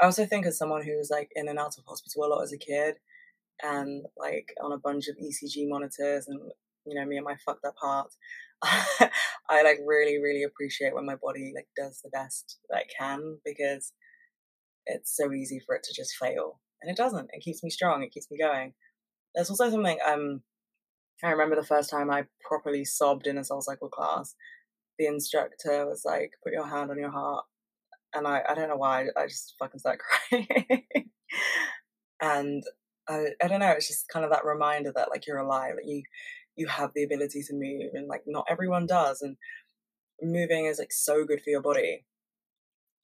I 0.00 0.06
also 0.06 0.24
think 0.24 0.46
as 0.46 0.56
someone 0.56 0.82
who 0.84 0.96
was 0.96 1.10
like 1.10 1.30
in 1.34 1.48
and 1.48 1.58
out 1.58 1.76
of 1.76 1.84
hospital 1.86 2.24
a 2.24 2.28
lot 2.28 2.42
as 2.42 2.52
a 2.52 2.58
kid 2.58 2.94
and 3.62 4.04
like 4.16 4.54
on 4.62 4.72
a 4.72 4.78
bunch 4.78 5.08
of 5.08 5.16
ECG 5.16 5.68
monitors 5.68 6.26
and 6.26 6.40
you 6.86 6.94
know 6.94 7.04
me 7.04 7.16
and 7.16 7.24
my 7.24 7.36
fucked 7.44 7.64
up 7.66 7.74
heart, 7.78 8.10
I 8.62 9.62
like 9.62 9.78
really 9.84 10.18
really 10.22 10.44
appreciate 10.44 10.94
when 10.94 11.04
my 11.04 11.16
body 11.16 11.52
like 11.54 11.68
does 11.76 12.00
the 12.02 12.10
best 12.10 12.58
that 12.70 12.82
it 12.82 12.92
can 12.98 13.38
because 13.44 13.92
it's 14.86 15.16
so 15.16 15.32
easy 15.32 15.60
for 15.64 15.74
it 15.74 15.82
to 15.84 15.94
just 15.94 16.16
fail 16.16 16.60
and 16.82 16.90
it 16.90 16.96
doesn't. 16.96 17.30
It 17.32 17.42
keeps 17.42 17.62
me 17.62 17.70
strong. 17.70 18.02
It 18.02 18.12
keeps 18.12 18.30
me 18.30 18.38
going. 18.38 18.74
There's 19.34 19.50
also 19.50 19.70
something 19.70 19.98
um 20.06 20.42
I 21.22 21.30
remember 21.30 21.56
the 21.56 21.66
first 21.66 21.90
time 21.90 22.10
I 22.10 22.24
properly 22.40 22.84
sobbed 22.84 23.26
in 23.26 23.36
a 23.36 23.44
soul 23.44 23.60
cycle 23.60 23.90
class. 23.90 24.34
The 24.98 25.06
instructor 25.06 25.86
was 25.86 26.02
like, 26.04 26.32
"Put 26.42 26.52
your 26.52 26.66
hand 26.66 26.90
on 26.90 26.98
your 26.98 27.10
heart 27.10 27.44
and 28.14 28.26
I, 28.26 28.42
I 28.48 28.54
don't 28.54 28.68
know 28.68 28.76
why 28.76 29.06
I 29.16 29.26
just 29.26 29.54
fucking 29.58 29.80
start 29.80 30.00
crying. 30.28 30.84
and 32.20 32.62
I, 33.08 33.26
I 33.42 33.48
don't 33.48 33.60
know, 33.60 33.70
it's 33.70 33.88
just 33.88 34.08
kind 34.08 34.24
of 34.24 34.30
that 34.30 34.44
reminder 34.44 34.92
that 34.94 35.10
like 35.10 35.26
you're 35.26 35.38
alive, 35.38 35.74
that 35.76 35.86
you 35.86 36.02
you 36.56 36.66
have 36.66 36.90
the 36.94 37.04
ability 37.04 37.42
to 37.42 37.54
move 37.54 37.92
and 37.94 38.08
like 38.08 38.22
not 38.26 38.44
everyone 38.50 38.84
does 38.84 39.22
and 39.22 39.36
moving 40.20 40.66
is 40.66 40.78
like 40.78 40.92
so 40.92 41.24
good 41.24 41.40
for 41.42 41.50
your 41.50 41.62
body. 41.62 42.04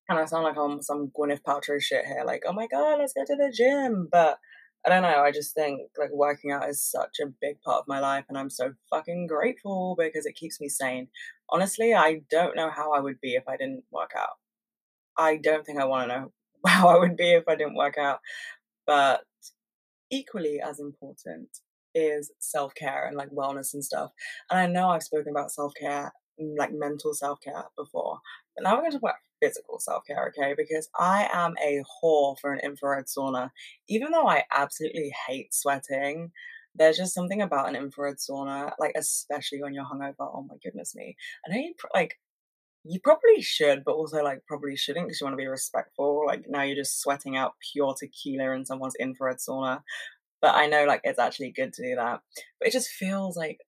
And 0.09 0.19
I 0.19 0.25
sound 0.25 0.45
like 0.45 0.57
I'm 0.57 0.83
some 0.83 1.11
Gwyneth 1.19 1.43
Paltrow 1.43 1.81
shit 1.81 2.05
here, 2.07 2.23
like, 2.25 2.43
oh 2.47 2.53
my 2.53 2.67
god, 2.69 2.99
let's 2.99 3.13
go 3.13 3.25
to 3.25 3.37
the 3.37 3.53
gym. 3.53 4.09
But 4.11 4.39
I 4.85 4.89
don't 4.89 5.03
know, 5.03 5.21
I 5.21 5.33
just 5.33 5.53
think 5.55 5.81
like 5.99 6.13
working 6.13 6.53
out 6.53 6.69
is 6.69 6.83
such 6.83 7.19
a 7.21 7.33
big 7.41 7.61
part 7.63 7.81
of 7.81 7.89
my 7.89 7.99
life 7.99 8.25
and 8.29 8.39
I'm 8.39 8.51
so 8.51 8.73
fucking 8.89 9.27
grateful 9.27 9.97
because 9.99 10.27
it 10.27 10.37
keeps 10.37 10.61
me 10.61 10.69
sane. 10.69 11.09
Honestly, 11.51 11.93
I 11.93 12.21
don't 12.31 12.55
know 12.55 12.71
how 12.71 12.93
I 12.93 13.01
would 13.01 13.21
be 13.21 13.35
if 13.35 13.49
I 13.49 13.57
didn't 13.57 13.83
work 13.91 14.13
out. 14.17 14.39
I 15.19 15.39
don't 15.39 15.67
think 15.67 15.81
I 15.81 15.87
want 15.87 16.09
to 16.09 16.17
know 16.17 16.33
how 16.67 16.89
I 16.89 16.99
would 16.99 17.17
be 17.17 17.33
if 17.33 17.45
I 17.49 17.57
didn't 17.57 17.75
work 17.75 17.99
out. 17.99 18.21
But 18.87 19.23
equally 20.11 20.61
as 20.61 20.79
important 20.79 21.49
is 21.95 22.31
self 22.39 22.75
care 22.75 23.07
and 23.07 23.17
like 23.17 23.31
wellness 23.31 23.75
and 23.75 23.85
stuff. 23.85 24.13
And 24.51 24.61
I 24.61 24.67
know 24.67 24.91
I've 24.91 25.03
spoken 25.03 25.31
about 25.31 25.51
self 25.51 25.73
care, 25.81 26.13
mm, 26.41 26.57
like 26.57 26.71
mental 26.73 27.15
self 27.15 27.41
care 27.41 27.65
before, 27.77 28.21
but 28.57 28.65
now 28.65 28.75
we're 28.75 28.81
going 28.81 28.93
to 28.93 28.99
talk 28.99 29.03
about 29.11 29.15
physical 29.43 29.79
self 29.79 30.05
care, 30.07 30.33
okay? 30.37 30.55
Because 30.57 30.89
I 30.99 31.29
am 31.33 31.55
a 31.63 31.83
whore 32.03 32.39
for 32.41 32.53
an 32.53 32.61
infrared 32.61 33.07
sauna. 33.07 33.51
Even 33.89 34.11
though 34.13 34.27
I 34.27 34.45
absolutely 34.55 35.13
hate 35.27 35.53
sweating, 35.55 36.33
there's 36.75 36.97
just 36.97 37.15
something 37.15 37.43
about 37.43 37.69
an 37.69 37.77
infrared 37.77 38.17
sauna, 38.17 38.73
like 38.79 38.93
especially 38.97 39.63
when 39.63 39.75
you're 39.75 39.85
hungover. 39.85 40.15
Oh 40.21 40.47
my 40.49 40.57
goodness 40.63 40.95
me! 40.95 41.17
I 41.47 41.53
know 41.53 41.61
you 41.61 41.75
like 41.95 42.19
you 42.85 43.01
probably 43.01 43.43
should, 43.43 43.85
but 43.85 43.95
also 43.95 44.23
like 44.23 44.45
probably 44.47 44.77
shouldn't 44.77 45.07
because 45.07 45.21
you 45.21 45.25
want 45.27 45.35
to 45.35 45.43
be 45.43 45.47
respectful. 45.47 46.25
Like 46.27 46.45
now 46.49 46.63
you're 46.63 46.77
just 46.77 47.01
sweating 47.01 47.37
out 47.37 47.55
pure 47.73 47.95
tequila 47.99 48.53
in 48.53 48.65
someone's 48.65 48.95
infrared 49.01 49.39
sauna. 49.39 49.83
But 50.41 50.55
I 50.55 50.67
know 50.67 50.85
like 50.85 51.01
it's 51.05 51.19
actually 51.19 51.53
good 51.53 51.73
to 51.75 51.83
do 51.83 51.97
that. 51.97 52.21
But 52.59 52.69
it 52.69 52.73
just 52.73 52.91
feels 52.91 53.37
like 53.37 53.59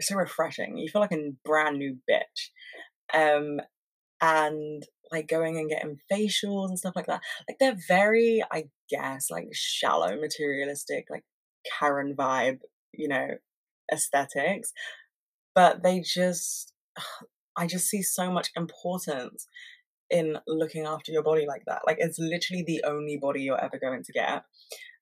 so 0.00 0.16
refreshing. 0.16 0.76
You 0.78 0.88
feel 0.88 1.00
like 1.00 1.12
a 1.12 1.32
brand 1.44 1.78
new 1.78 1.96
bitch. 2.10 2.50
Um 3.14 3.60
and 4.24 4.86
like 5.12 5.28
going 5.28 5.58
and 5.58 5.68
getting 5.68 5.98
facials 6.10 6.68
and 6.68 6.78
stuff 6.78 6.96
like 6.96 7.06
that. 7.06 7.20
Like 7.46 7.58
they're 7.60 7.76
very, 7.86 8.42
I 8.50 8.64
guess, 8.88 9.30
like 9.30 9.48
shallow, 9.52 10.18
materialistic, 10.18 11.06
like 11.10 11.24
Karen 11.78 12.16
vibe, 12.16 12.60
you 12.94 13.08
know, 13.08 13.28
aesthetics. 13.92 14.72
But 15.54 15.82
they 15.82 16.00
just 16.00 16.72
I 17.56 17.66
just 17.66 17.88
see 17.88 18.02
so 18.02 18.32
much 18.32 18.50
importance 18.56 19.46
in 20.10 20.38
looking 20.46 20.86
after 20.86 21.12
your 21.12 21.22
body 21.22 21.46
like 21.46 21.64
that. 21.66 21.82
Like 21.86 21.98
it's 22.00 22.18
literally 22.18 22.64
the 22.66 22.82
only 22.86 23.18
body 23.20 23.42
you're 23.42 23.62
ever 23.62 23.78
going 23.78 24.02
to 24.04 24.12
get. 24.12 24.44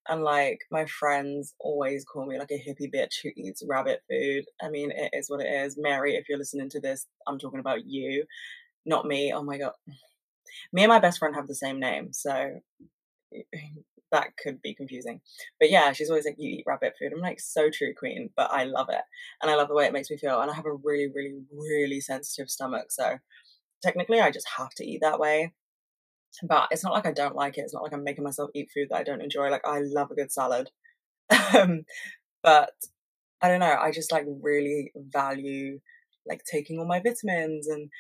And 0.09 0.25
like 0.25 0.59
my 0.73 0.85
friends 0.87 1.55
always 1.61 2.05
call 2.05 2.27
me 2.27 2.39
like 2.39 2.51
a 2.51 2.55
hippie 2.55 2.93
bitch 2.93 3.23
who 3.23 3.31
eats 3.37 3.63
rabbit 3.69 4.01
food. 4.11 4.45
I 4.61 4.69
mean, 4.69 4.91
it 4.91 5.11
is 5.13 5.31
what 5.31 5.41
it 5.41 5.47
is. 5.47 5.79
Mary, 5.79 6.17
if 6.17 6.29
you're 6.29 6.39
listening 6.39 6.71
to 6.71 6.81
this, 6.81 7.07
I'm 7.29 7.39
talking 7.39 7.61
about 7.61 7.87
you, 7.87 8.25
not 8.85 9.07
me. 9.07 9.33
Oh 9.35 9.43
my 9.43 9.59
god. 9.59 9.73
Me 10.73 10.83
and 10.83 10.91
my 10.91 10.99
best 10.99 11.19
friend 11.19 11.35
have 11.35 11.47
the 11.49 11.55
same 11.55 11.81
name, 11.81 12.13
so 12.13 12.61
that 14.13 14.37
could 14.43 14.61
be 14.63 14.75
confusing. 14.75 15.21
But 15.59 15.71
yeah, 15.71 15.93
she's 15.93 16.11
always 16.11 16.27
like, 16.27 16.37
You 16.39 16.51
eat 16.51 16.65
rabbit 16.67 16.95
food. 16.99 17.13
I'm 17.13 17.21
like, 17.21 17.41
So 17.41 17.71
true, 17.71 17.95
Queen, 17.95 18.31
but 18.37 18.51
I 18.53 18.65
love 18.65 18.89
it. 18.91 19.03
And 19.41 19.51
I 19.51 19.57
love 19.57 19.69
the 19.69 19.75
way 19.75 19.87
it 19.87 19.93
makes 19.93 20.11
me 20.11 20.17
feel. 20.19 20.41
And 20.41 20.51
I 20.51 20.55
have 20.55 20.67
a 20.67 20.75
really, 20.75 21.09
really, 21.15 21.41
really 21.53 22.01
sensitive 22.01 22.51
stomach. 22.51 22.87
So 22.91 23.19
technically, 23.83 24.21
I 24.21 24.31
just 24.31 24.49
have 24.59 24.71
to 24.77 24.85
eat 24.87 25.01
that 25.03 25.21
way. 25.21 25.53
But 26.43 26.69
it's 26.71 26.85
not 26.85 26.95
like 26.95 27.07
I 27.07 27.13
don't 27.13 27.37
like 27.37 27.59
it. 27.59 27.63
It's 27.63 27.75
not 27.75 27.83
like 27.83 27.93
I'm 27.93 28.05
making 28.05 28.25
myself 28.25 28.51
eat 28.55 28.71
food 28.75 28.89
that 28.91 28.97
I 28.99 29.03
don't 29.03 29.23
enjoy. 29.23 29.51
Like, 29.51 29.67
I 29.67 29.81
love 29.81 30.11
a 30.11 30.15
good 30.15 30.33
salad. 30.33 30.71
um, 31.55 31.85
but 32.43 32.71
I 33.43 33.49
don't 33.49 33.61
know. 33.61 33.77
I 33.81 33.93
just 33.93 34.13
like 34.13 34.27
really 34.43 34.93
value 34.97 35.81
like 36.27 36.43
taking 36.45 36.79
all 36.79 36.87
my 36.87 37.01
vitamins 37.01 37.69
and 37.69 37.91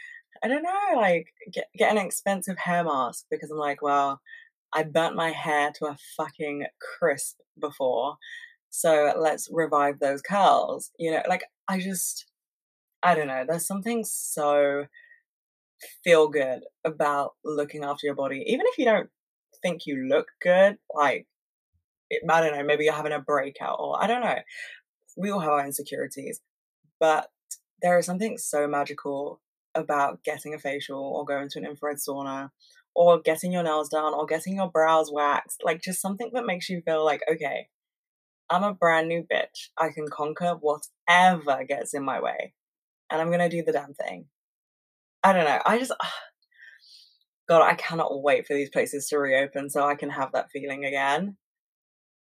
I 0.42 0.48
don't 0.48 0.62
know, 0.62 0.96
like 0.96 1.28
get 1.52 1.66
get 1.76 1.92
an 1.92 1.98
expensive 1.98 2.58
hair 2.58 2.84
mask 2.84 3.26
because 3.30 3.50
I'm 3.50 3.58
like, 3.58 3.82
well, 3.82 4.20
I 4.72 4.82
burnt 4.84 5.16
my 5.16 5.30
hair 5.30 5.72
to 5.76 5.86
a 5.86 5.96
fucking 6.16 6.66
crisp 6.98 7.38
before. 7.60 8.16
So 8.70 9.12
let's 9.18 9.48
revive 9.52 9.98
those 9.98 10.22
curls. 10.22 10.90
You 10.98 11.12
know, 11.12 11.22
like 11.28 11.44
I 11.68 11.78
just, 11.78 12.26
I 13.02 13.14
don't 13.14 13.28
know. 13.28 13.44
There's 13.46 13.66
something 13.66 14.04
so 14.04 14.86
feel 16.02 16.28
good 16.28 16.62
about 16.84 17.32
looking 17.44 17.84
after 17.84 18.06
your 18.06 18.14
body, 18.14 18.44
even 18.46 18.66
if 18.66 18.78
you 18.78 18.84
don't 18.84 19.10
think 19.62 19.86
you 19.86 20.06
look 20.08 20.28
good. 20.40 20.78
Like, 20.94 21.26
it, 22.08 22.22
I 22.28 22.40
don't 22.40 22.56
know, 22.56 22.64
maybe 22.64 22.84
you're 22.84 22.94
having 22.94 23.12
a 23.12 23.20
breakout, 23.20 23.76
or 23.78 24.02
I 24.02 24.06
don't 24.06 24.22
know. 24.22 24.38
We 25.16 25.30
all 25.30 25.40
have 25.40 25.50
our 25.50 25.66
insecurities, 25.66 26.40
but 26.98 27.28
there 27.82 27.98
is 27.98 28.06
something 28.06 28.38
so 28.38 28.66
magical 28.66 29.41
about 29.74 30.22
getting 30.24 30.54
a 30.54 30.58
facial 30.58 31.00
or 31.00 31.24
going 31.24 31.48
to 31.50 31.58
an 31.58 31.66
infrared 31.66 31.96
sauna 31.96 32.50
or 32.94 33.20
getting 33.20 33.52
your 33.52 33.62
nails 33.62 33.88
done 33.88 34.14
or 34.14 34.26
getting 34.26 34.56
your 34.56 34.70
brows 34.70 35.10
waxed. 35.12 35.62
Like 35.64 35.82
just 35.82 36.00
something 36.00 36.30
that 36.34 36.46
makes 36.46 36.68
you 36.68 36.82
feel 36.84 37.04
like, 37.04 37.22
okay, 37.30 37.68
I'm 38.50 38.62
a 38.62 38.74
brand 38.74 39.08
new 39.08 39.22
bitch. 39.32 39.70
I 39.78 39.90
can 39.90 40.08
conquer 40.08 40.58
whatever 40.60 41.64
gets 41.64 41.94
in 41.94 42.04
my 42.04 42.20
way. 42.20 42.54
And 43.10 43.20
I'm 43.20 43.28
going 43.28 43.40
to 43.40 43.48
do 43.48 43.62
the 43.62 43.72
damn 43.72 43.94
thing. 43.94 44.26
I 45.22 45.32
don't 45.32 45.44
know. 45.44 45.60
I 45.64 45.78
just, 45.78 45.92
God, 47.48 47.62
I 47.62 47.74
cannot 47.74 48.22
wait 48.22 48.46
for 48.46 48.54
these 48.54 48.70
places 48.70 49.06
to 49.08 49.18
reopen 49.18 49.70
so 49.70 49.86
I 49.86 49.94
can 49.94 50.10
have 50.10 50.32
that 50.32 50.50
feeling 50.50 50.84
again. 50.84 51.36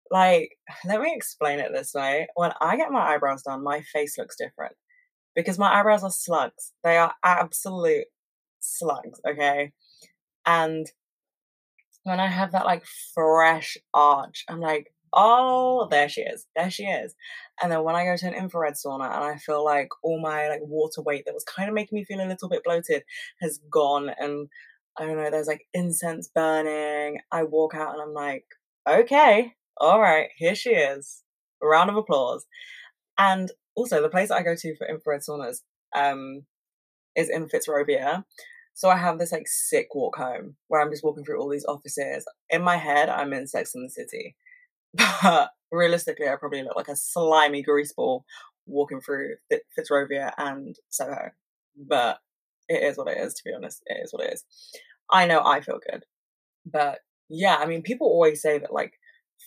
Like, 0.09 0.51
let 0.85 1.01
me 1.01 1.13
explain 1.15 1.59
it 1.59 1.71
this 1.73 1.93
way. 1.93 2.27
When 2.35 2.51
I 2.59 2.75
get 2.77 2.91
my 2.91 3.13
eyebrows 3.13 3.43
done, 3.43 3.63
my 3.63 3.81
face 3.81 4.17
looks 4.17 4.35
different 4.37 4.75
because 5.37 5.59
my 5.59 5.71
eyebrows 5.71 6.03
are 6.03 6.09
slugs. 6.09 6.73
They 6.83 6.97
are 6.97 7.13
absolute 7.23 8.07
slugs, 8.59 9.21
okay? 9.25 9.71
And 10.47 10.87
when 12.03 12.19
I 12.19 12.25
have 12.25 12.53
that 12.53 12.65
like 12.65 12.83
fresh 13.13 13.77
arch, 13.93 14.43
I'm 14.49 14.59
like, 14.59 14.91
oh, 15.13 15.87
there 15.91 16.09
she 16.09 16.21
is, 16.21 16.47
there 16.55 16.71
she 16.71 16.85
is. 16.85 17.13
And 17.61 17.71
then 17.71 17.83
when 17.83 17.95
I 17.95 18.03
go 18.03 18.17
to 18.17 18.27
an 18.27 18.33
infrared 18.33 18.73
sauna 18.73 19.05
and 19.05 19.23
I 19.23 19.37
feel 19.37 19.63
like 19.63 19.89
all 20.01 20.19
my 20.19 20.49
like 20.49 20.61
water 20.63 21.03
weight 21.03 21.25
that 21.25 21.35
was 21.35 21.43
kind 21.43 21.69
of 21.69 21.75
making 21.75 21.95
me 21.95 22.03
feel 22.03 22.19
a 22.19 22.25
little 22.25 22.49
bit 22.49 22.63
bloated 22.63 23.03
has 23.39 23.59
gone, 23.69 24.09
and 24.19 24.49
I 24.97 25.05
don't 25.05 25.17
know, 25.17 25.29
there's 25.29 25.47
like 25.47 25.67
incense 25.75 26.29
burning. 26.33 27.19
I 27.31 27.43
walk 27.43 27.75
out 27.75 27.93
and 27.93 28.01
I'm 28.01 28.13
like, 28.13 28.45
okay, 28.89 29.53
all 29.77 30.01
right, 30.01 30.29
here 30.35 30.55
she 30.55 30.71
is. 30.71 31.21
A 31.61 31.67
round 31.67 31.91
of 31.91 31.95
applause. 31.95 32.47
And 33.19 33.51
also, 33.77 34.01
the 34.01 34.09
place 34.09 34.31
I 34.31 34.41
go 34.41 34.55
to 34.55 34.75
for 34.75 34.87
infrared 34.87 35.21
saunas 35.21 35.61
um, 35.95 36.41
is 37.15 37.29
in 37.29 37.47
Fitzrovia. 37.47 38.23
So 38.73 38.89
I 38.89 38.97
have 38.97 39.19
this 39.19 39.31
like 39.31 39.47
sick 39.47 39.87
walk 39.93 40.17
home 40.17 40.55
where 40.67 40.81
I'm 40.81 40.89
just 40.89 41.03
walking 41.03 41.23
through 41.23 41.39
all 41.39 41.49
these 41.49 41.65
offices. 41.65 42.25
In 42.49 42.63
my 42.63 42.77
head, 42.77 43.07
I'm 43.07 43.33
in 43.33 43.47
Sex 43.47 43.73
and 43.75 43.85
the 43.85 43.89
City. 43.89 44.35
But 45.21 45.51
realistically, 45.71 46.27
I 46.27 46.35
probably 46.37 46.63
look 46.63 46.75
like 46.75 46.87
a 46.87 46.95
slimy 46.95 47.63
greaseball 47.63 48.21
walking 48.65 48.99
through 48.99 49.35
Fitzrovia 49.77 50.31
and 50.37 50.75
Soho. 50.89 51.31
But 51.75 52.17
it 52.67 52.81
is 52.81 52.97
what 52.97 53.09
it 53.09 53.19
is, 53.19 53.33
to 53.35 53.43
be 53.45 53.53
honest. 53.53 53.83
It 53.85 53.99
is 54.03 54.11
what 54.11 54.25
it 54.25 54.33
is. 54.33 54.43
I 55.09 55.27
know 55.27 55.43
I 55.45 55.61
feel 55.61 55.79
good. 55.91 56.03
But 56.65 56.99
yeah, 57.29 57.57
I 57.57 57.67
mean, 57.67 57.83
people 57.83 58.07
always 58.07 58.41
say 58.41 58.57
that 58.57 58.73
like 58.73 58.93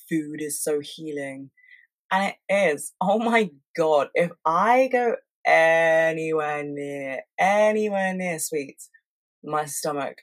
food 0.09 0.41
is 0.41 0.63
so 0.63 0.81
healing. 0.81 1.51
And 2.11 2.33
it 2.33 2.53
is. 2.53 2.93
Oh 3.01 3.19
my 3.19 3.51
God. 3.77 4.09
If 4.15 4.31
I 4.45 4.89
go 4.91 5.17
anywhere 5.47 6.63
near, 6.65 7.23
anywhere 7.39 8.15
near 8.15 8.39
sweets, 8.39 8.91
my 9.45 9.65
stomach 9.65 10.19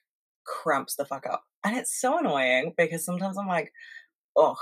cramps 0.45 0.95
the 0.95 1.05
fuck 1.05 1.25
up. 1.25 1.43
And 1.63 1.75
it's 1.77 1.99
so 1.99 2.19
annoying 2.19 2.73
because 2.77 3.05
sometimes 3.05 3.37
I'm 3.37 3.47
like, 3.47 3.71
oh, 4.35 4.55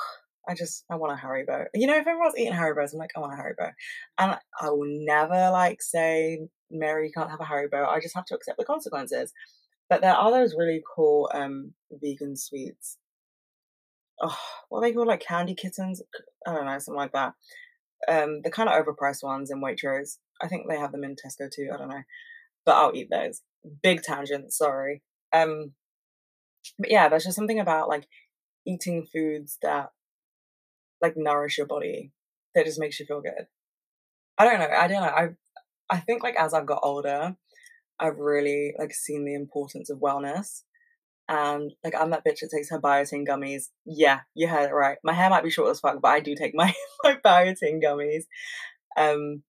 I 0.48 0.54
just 0.54 0.86
I 0.90 0.96
want 0.96 1.20
a 1.20 1.24
Haribo. 1.24 1.66
You 1.74 1.88
know, 1.88 1.98
if 1.98 2.08
everyone's 2.08 2.38
eating 2.38 2.54
Haribos, 2.54 2.94
I'm 2.94 3.00
like, 3.00 3.12
I 3.16 3.20
want 3.20 3.34
a 3.34 3.42
Haribo. 3.42 3.72
And 4.18 4.38
I 4.62 4.70
will 4.70 4.86
never 4.86 5.50
like 5.52 5.82
say, 5.82 6.40
Mary, 6.72 7.08
you 7.08 7.12
can't 7.16 7.30
have 7.30 7.42
a 7.42 7.44
Haribo. 7.44 7.88
I 7.88 8.00
just 8.00 8.16
have 8.16 8.26
to 8.26 8.36
accept 8.36 8.58
the 8.58 8.66
consequences. 8.66 9.34
But 9.90 10.02
there 10.02 10.14
are 10.14 10.32
those 10.32 10.56
really 10.58 10.84
cool 10.96 11.30
um 11.34 11.74
vegan 11.92 12.36
sweets. 12.36 12.98
Oh, 14.22 14.38
what 14.70 14.82
they 14.82 14.94
call 14.94 15.06
like 15.06 15.26
candy 15.26 15.56
kittens? 15.56 16.02
I 16.48 16.54
don't 16.54 16.66
know, 16.66 16.80
something 16.80 16.98
like 16.98 17.12
that. 17.14 17.34
Um, 18.08 18.42
the 18.44 18.52
kind 18.52 18.70
of 18.70 18.76
overpriced 18.76 19.24
ones 19.24 19.52
in 19.52 19.62
Waitrose. 19.62 20.18
I 20.42 20.48
think 20.48 20.68
they 20.68 20.78
have 20.78 20.92
them 20.92 21.04
in 21.04 21.16
Tesco 21.16 21.50
too. 21.52 21.70
I 21.74 21.78
don't 21.78 21.90
know, 21.90 22.04
but 22.66 22.76
I'll 22.76 22.96
eat 22.96 23.10
those. 23.10 23.42
Big 23.82 24.02
tangent, 24.04 24.54
sorry. 24.54 25.02
Um, 25.34 25.74
but 26.80 26.92
yeah, 26.92 27.10
there's 27.10 27.24
just 27.24 27.36
something 27.36 27.60
about 27.60 27.90
like 27.90 28.08
eating 28.66 29.08
foods 29.12 29.58
that 29.62 29.90
like 31.02 31.16
nourish 31.16 31.58
your 31.58 31.68
body 31.68 32.12
that 32.54 32.66
just 32.66 32.80
makes 32.80 33.00
you 33.00 33.06
feel 33.06 33.22
good. 33.22 33.48
I 34.38 34.46
don't 34.46 34.60
know. 34.60 34.68
I 34.76 34.88
don't 34.88 35.02
know. 35.02 35.08
I 35.10 35.30
I 35.90 36.00
think 36.00 36.24
like 36.24 36.36
as 36.36 36.54
I've 36.54 36.66
got 36.66 36.82
older, 36.84 37.36
I've 38.00 38.18
really 38.18 38.74
like 38.78 38.94
seen 38.94 39.26
the 39.26 39.36
importance 39.36 39.90
of 39.90 40.00
wellness. 40.00 40.64
And 41.28 41.74
like 41.84 41.96
I'm 42.00 42.12
that 42.12 42.24
bitch 42.26 42.42
that 42.42 42.52
takes 42.54 42.70
her 42.70 42.80
biotin 42.80 43.28
gummies. 43.28 43.70
Yeah, 43.86 44.22
you 44.36 44.48
heard 44.48 44.70
it 44.70 44.74
right. 44.74 44.98
My 45.04 45.14
hair 45.14 45.30
might 45.30 45.44
be 45.44 45.50
short 45.50 45.72
as 45.72 45.80
fuck, 45.80 46.02
but 46.02 46.10
I 46.10 46.20
do 46.20 46.36
take 46.36 46.54
my 46.54 46.74
my 47.04 47.18
biotin 47.24 47.82
gummies. 47.84 48.24
Um, 48.98 49.44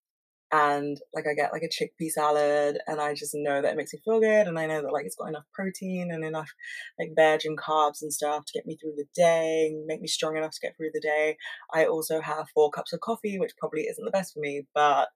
and 0.52 0.96
like 1.12 1.24
I 1.28 1.34
get 1.34 1.52
like 1.52 1.62
a 1.62 1.68
chickpea 1.68 2.10
salad 2.10 2.78
and 2.86 3.00
I 3.00 3.14
just 3.14 3.32
know 3.34 3.60
that 3.60 3.72
it 3.72 3.76
makes 3.76 3.92
me 3.92 4.00
feel 4.04 4.20
good 4.20 4.46
and 4.46 4.58
I 4.58 4.66
know 4.66 4.80
that 4.80 4.92
like 4.92 5.04
it's 5.04 5.16
got 5.16 5.28
enough 5.28 5.44
protein 5.52 6.10
and 6.12 6.24
enough 6.24 6.50
like 6.98 7.10
veg 7.16 7.40
and 7.44 7.58
carbs 7.58 8.00
and 8.00 8.12
stuff 8.12 8.44
to 8.46 8.52
get 8.54 8.66
me 8.66 8.76
through 8.76 8.94
the 8.96 9.06
day 9.14 9.74
make 9.86 10.00
me 10.00 10.06
strong 10.06 10.36
enough 10.36 10.52
to 10.52 10.60
get 10.62 10.76
through 10.76 10.90
the 10.94 11.00
day. 11.00 11.36
I 11.74 11.86
also 11.86 12.20
have 12.20 12.46
four 12.54 12.70
cups 12.70 12.92
of 12.92 13.00
coffee, 13.00 13.38
which 13.40 13.56
probably 13.58 13.82
isn't 13.82 14.04
the 14.04 14.10
best 14.10 14.34
for 14.34 14.40
me, 14.40 14.66
but 14.72 15.08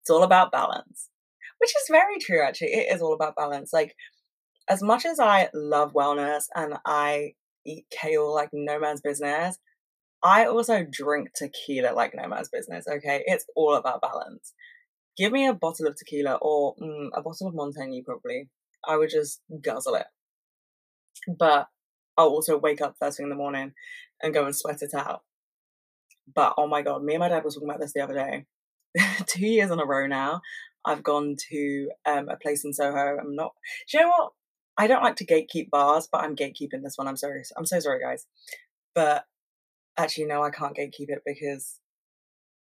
it's 0.00 0.10
all 0.10 0.22
about 0.22 0.52
balance. 0.52 1.10
Which 1.58 1.70
is 1.70 1.88
very 1.90 2.18
true 2.18 2.42
actually. 2.42 2.72
It 2.72 2.94
is 2.94 3.02
all 3.02 3.14
about 3.14 3.36
balance. 3.36 3.72
Like 3.72 3.94
as 4.68 4.82
much 4.82 5.04
as 5.04 5.20
I 5.20 5.48
love 5.54 5.92
wellness 5.92 6.44
and 6.54 6.74
I 6.86 7.34
eat 7.66 7.86
kale 7.90 8.32
like 8.34 8.50
no 8.52 8.78
man's 8.78 9.00
business, 9.00 9.58
I 10.22 10.46
also 10.46 10.84
drink 10.90 11.30
tequila 11.34 11.92
like 11.92 12.14
no 12.14 12.26
man's 12.28 12.48
business, 12.48 12.86
okay? 12.88 13.22
It's 13.26 13.44
all 13.54 13.74
about 13.74 14.00
balance. 14.00 14.54
Give 15.16 15.32
me 15.32 15.46
a 15.46 15.54
bottle 15.54 15.86
of 15.86 15.96
tequila 15.96 16.38
or 16.40 16.74
mm, 16.76 17.08
a 17.14 17.22
bottle 17.22 17.48
of 17.48 17.54
Montaigne, 17.54 18.00
probably. 18.04 18.48
I 18.86 18.96
would 18.96 19.10
just 19.10 19.40
guzzle 19.62 19.94
it. 19.96 20.06
But 21.28 21.68
I'll 22.16 22.28
also 22.28 22.58
wake 22.58 22.80
up 22.80 22.96
first 22.98 23.16
thing 23.16 23.24
in 23.24 23.30
the 23.30 23.36
morning 23.36 23.72
and 24.22 24.34
go 24.34 24.44
and 24.44 24.56
sweat 24.56 24.82
it 24.82 24.94
out. 24.94 25.22
But 26.32 26.54
oh 26.56 26.66
my 26.66 26.82
god, 26.82 27.04
me 27.04 27.14
and 27.14 27.20
my 27.20 27.28
dad 27.28 27.44
were 27.44 27.50
talking 27.50 27.68
about 27.68 27.80
this 27.80 27.92
the 27.92 28.00
other 28.00 28.14
day. 28.14 28.46
Two 29.26 29.46
years 29.46 29.70
in 29.70 29.78
a 29.78 29.84
row 29.84 30.06
now, 30.06 30.40
I've 30.84 31.02
gone 31.02 31.36
to 31.50 31.90
um, 32.06 32.28
a 32.28 32.36
place 32.36 32.64
in 32.64 32.72
Soho. 32.72 33.18
I'm 33.18 33.34
not. 33.34 33.52
Do 33.90 33.98
you 33.98 34.04
know 34.04 34.10
what? 34.10 34.32
I 34.76 34.86
don't 34.86 35.02
like 35.02 35.16
to 35.16 35.26
gatekeep 35.26 35.70
bars, 35.70 36.08
but 36.10 36.22
I'm 36.22 36.36
gatekeeping 36.36 36.82
this 36.82 36.96
one. 36.96 37.06
I'm 37.06 37.16
sorry. 37.16 37.42
I'm 37.56 37.66
so 37.66 37.78
sorry, 37.80 38.00
guys. 38.00 38.26
But 38.94 39.24
actually, 39.96 40.26
no, 40.26 40.42
I 40.42 40.50
can't 40.50 40.76
gatekeep 40.76 41.08
it 41.08 41.22
because 41.24 41.80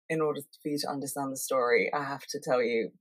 in 0.09 0.21
order 0.21 0.41
for 0.61 0.69
you 0.69 0.77
to 0.79 0.89
understand 0.89 1.31
the 1.31 1.37
story, 1.37 1.91
I 1.93 2.03
have 2.03 2.25
to 2.29 2.39
tell 2.39 2.63
you 2.63 2.91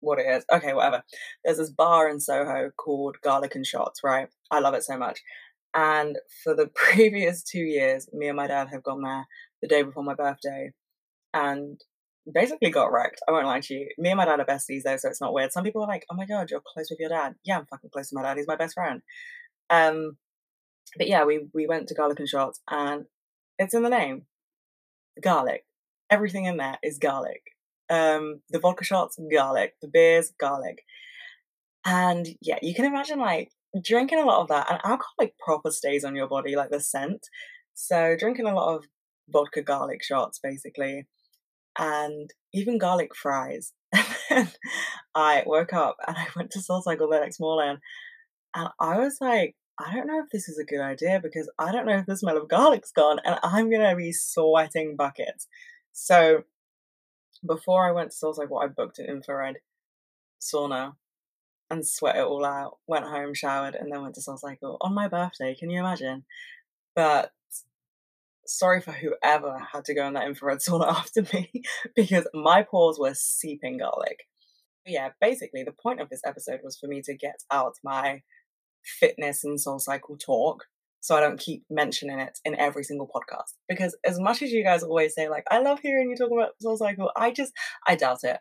what 0.00 0.18
it 0.18 0.26
is. 0.26 0.44
Okay, 0.52 0.74
whatever. 0.74 1.02
There's 1.44 1.58
this 1.58 1.70
bar 1.70 2.08
in 2.08 2.20
Soho 2.20 2.70
called 2.76 3.16
Garlic 3.22 3.54
and 3.54 3.66
Shots, 3.66 4.00
right? 4.04 4.28
I 4.50 4.60
love 4.60 4.74
it 4.74 4.84
so 4.84 4.98
much. 4.98 5.20
And 5.74 6.18
for 6.44 6.54
the 6.54 6.66
previous 6.74 7.42
two 7.42 7.62
years, 7.62 8.08
me 8.12 8.28
and 8.28 8.36
my 8.36 8.48
dad 8.48 8.68
have 8.70 8.82
gone 8.82 9.02
there 9.02 9.26
the 9.62 9.68
day 9.68 9.82
before 9.82 10.04
my 10.04 10.14
birthday 10.14 10.72
and 11.32 11.80
basically 12.32 12.70
got 12.70 12.92
wrecked. 12.92 13.20
I 13.28 13.32
won't 13.32 13.46
lie 13.46 13.60
to 13.60 13.74
you. 13.74 13.88
Me 13.98 14.10
and 14.10 14.16
my 14.16 14.24
dad 14.24 14.40
are 14.40 14.44
besties 14.44 14.82
though, 14.84 14.96
so 14.96 15.08
it's 15.08 15.20
not 15.20 15.32
weird. 15.32 15.52
Some 15.52 15.64
people 15.64 15.82
are 15.82 15.88
like, 15.88 16.04
oh 16.10 16.16
my 16.16 16.26
god, 16.26 16.50
you're 16.50 16.62
close 16.74 16.88
with 16.90 17.00
your 17.00 17.08
dad. 17.08 17.34
Yeah, 17.44 17.58
I'm 17.58 17.66
fucking 17.66 17.90
close 17.92 18.10
to 18.10 18.16
my 18.16 18.22
dad. 18.22 18.36
He's 18.36 18.46
my 18.46 18.56
best 18.56 18.74
friend. 18.74 19.02
Um, 19.70 20.16
but 20.96 21.08
yeah, 21.08 21.24
we, 21.24 21.46
we 21.54 21.66
went 21.66 21.88
to 21.88 21.94
Garlic 21.94 22.18
and 22.18 22.28
Shots 22.28 22.60
and 22.70 23.06
it's 23.58 23.74
in 23.74 23.82
the 23.82 23.88
name. 23.88 24.26
Garlic. 25.22 25.64
Everything 26.10 26.44
in 26.44 26.58
there 26.58 26.78
is 26.82 26.98
garlic. 26.98 27.42
Um, 27.88 28.40
the 28.50 28.58
vodka 28.58 28.84
shots, 28.84 29.18
garlic. 29.34 29.74
The 29.80 29.88
beers, 29.88 30.32
garlic. 30.38 30.82
And 31.84 32.28
yeah, 32.40 32.58
you 32.62 32.74
can 32.74 32.84
imagine 32.84 33.18
like 33.18 33.50
drinking 33.82 34.18
a 34.18 34.26
lot 34.26 34.42
of 34.42 34.48
that 34.48 34.70
and 34.70 34.80
alcohol 34.84 35.14
like 35.18 35.34
proper 35.44 35.70
stays 35.70 36.04
on 36.04 36.14
your 36.14 36.28
body, 36.28 36.54
like 36.54 36.70
the 36.70 36.80
scent. 36.80 37.26
So 37.74 38.16
drinking 38.18 38.46
a 38.46 38.54
lot 38.54 38.76
of 38.76 38.84
vodka 39.28 39.62
garlic 39.62 40.02
shots 40.02 40.38
basically. 40.42 41.06
And 41.78 42.30
even 42.52 42.78
garlic 42.78 43.14
fries. 43.14 43.72
And 44.30 44.46
then 44.46 44.52
I 45.14 45.42
woke 45.44 45.74
up 45.74 45.96
and 46.06 46.16
I 46.16 46.26
went 46.34 46.50
to 46.52 46.60
Soul 46.62 46.80
Cycle 46.80 47.08
the 47.10 47.20
next 47.20 47.38
morning 47.38 47.76
and 48.54 48.68
I 48.80 48.98
was 48.98 49.18
like, 49.20 49.56
I 49.78 49.92
don't 49.92 50.06
know 50.06 50.20
if 50.20 50.30
this 50.30 50.48
is 50.48 50.58
a 50.58 50.64
good 50.64 50.80
idea 50.80 51.20
because 51.22 51.50
I 51.58 51.72
don't 51.72 51.86
know 51.86 51.98
if 51.98 52.06
the 52.06 52.16
smell 52.16 52.36
of 52.36 52.48
garlic's 52.48 52.92
gone 52.92 53.18
and 53.24 53.38
I'm 53.42 53.70
going 53.70 53.88
to 53.88 53.96
be 53.96 54.12
sweating 54.12 54.96
buckets. 54.96 55.48
So 55.92 56.44
before 57.46 57.86
I 57.86 57.92
went 57.92 58.10
to 58.10 58.16
Soul 58.16 58.34
Cycle, 58.34 58.58
I 58.58 58.68
booked 58.68 58.98
an 58.98 59.06
infrared 59.06 59.56
sauna 60.40 60.94
and 61.70 61.86
sweat 61.86 62.16
it 62.16 62.24
all 62.24 62.44
out. 62.44 62.78
Went 62.86 63.06
home, 63.06 63.34
showered, 63.34 63.74
and 63.74 63.90
then 63.90 64.02
went 64.02 64.14
to 64.16 64.22
Soul 64.22 64.36
Cycle 64.36 64.76
on 64.80 64.94
my 64.94 65.08
birthday. 65.08 65.54
Can 65.54 65.70
you 65.70 65.80
imagine? 65.80 66.24
But 66.94 67.32
sorry 68.46 68.80
for 68.80 68.92
whoever 68.92 69.58
had 69.72 69.84
to 69.86 69.94
go 69.94 70.06
in 70.06 70.14
that 70.14 70.26
infrared 70.26 70.58
sauna 70.68 70.88
after 70.88 71.22
me 71.32 71.50
because 71.94 72.26
my 72.34 72.62
pores 72.62 72.98
were 72.98 73.14
seeping 73.14 73.78
garlic. 73.78 74.20
But 74.84 74.92
yeah, 74.92 75.10
basically, 75.20 75.62
the 75.62 75.72
point 75.72 76.00
of 76.00 76.08
this 76.10 76.22
episode 76.24 76.60
was 76.64 76.78
for 76.78 76.88
me 76.88 77.02
to 77.02 77.16
get 77.16 77.42
out 77.50 77.74
my 77.84 78.22
fitness 79.00 79.44
and 79.44 79.60
soul 79.60 79.78
cycle 79.78 80.16
talk 80.16 80.64
so 81.02 81.16
I 81.16 81.20
don't 81.20 81.38
keep 81.38 81.64
mentioning 81.68 82.20
it 82.20 82.38
in 82.44 82.54
every 82.58 82.84
single 82.84 83.08
podcast. 83.12 83.54
Because 83.68 83.96
as 84.04 84.20
much 84.20 84.40
as 84.40 84.52
you 84.52 84.62
guys 84.62 84.84
always 84.84 85.14
say, 85.14 85.28
like, 85.28 85.44
I 85.50 85.58
love 85.58 85.80
hearing 85.80 86.08
you 86.08 86.16
talk 86.16 86.30
about 86.30 86.52
soul 86.60 86.76
cycle, 86.76 87.10
I 87.16 87.32
just, 87.32 87.52
I 87.86 87.96
doubt 87.96 88.22
it. 88.22 88.38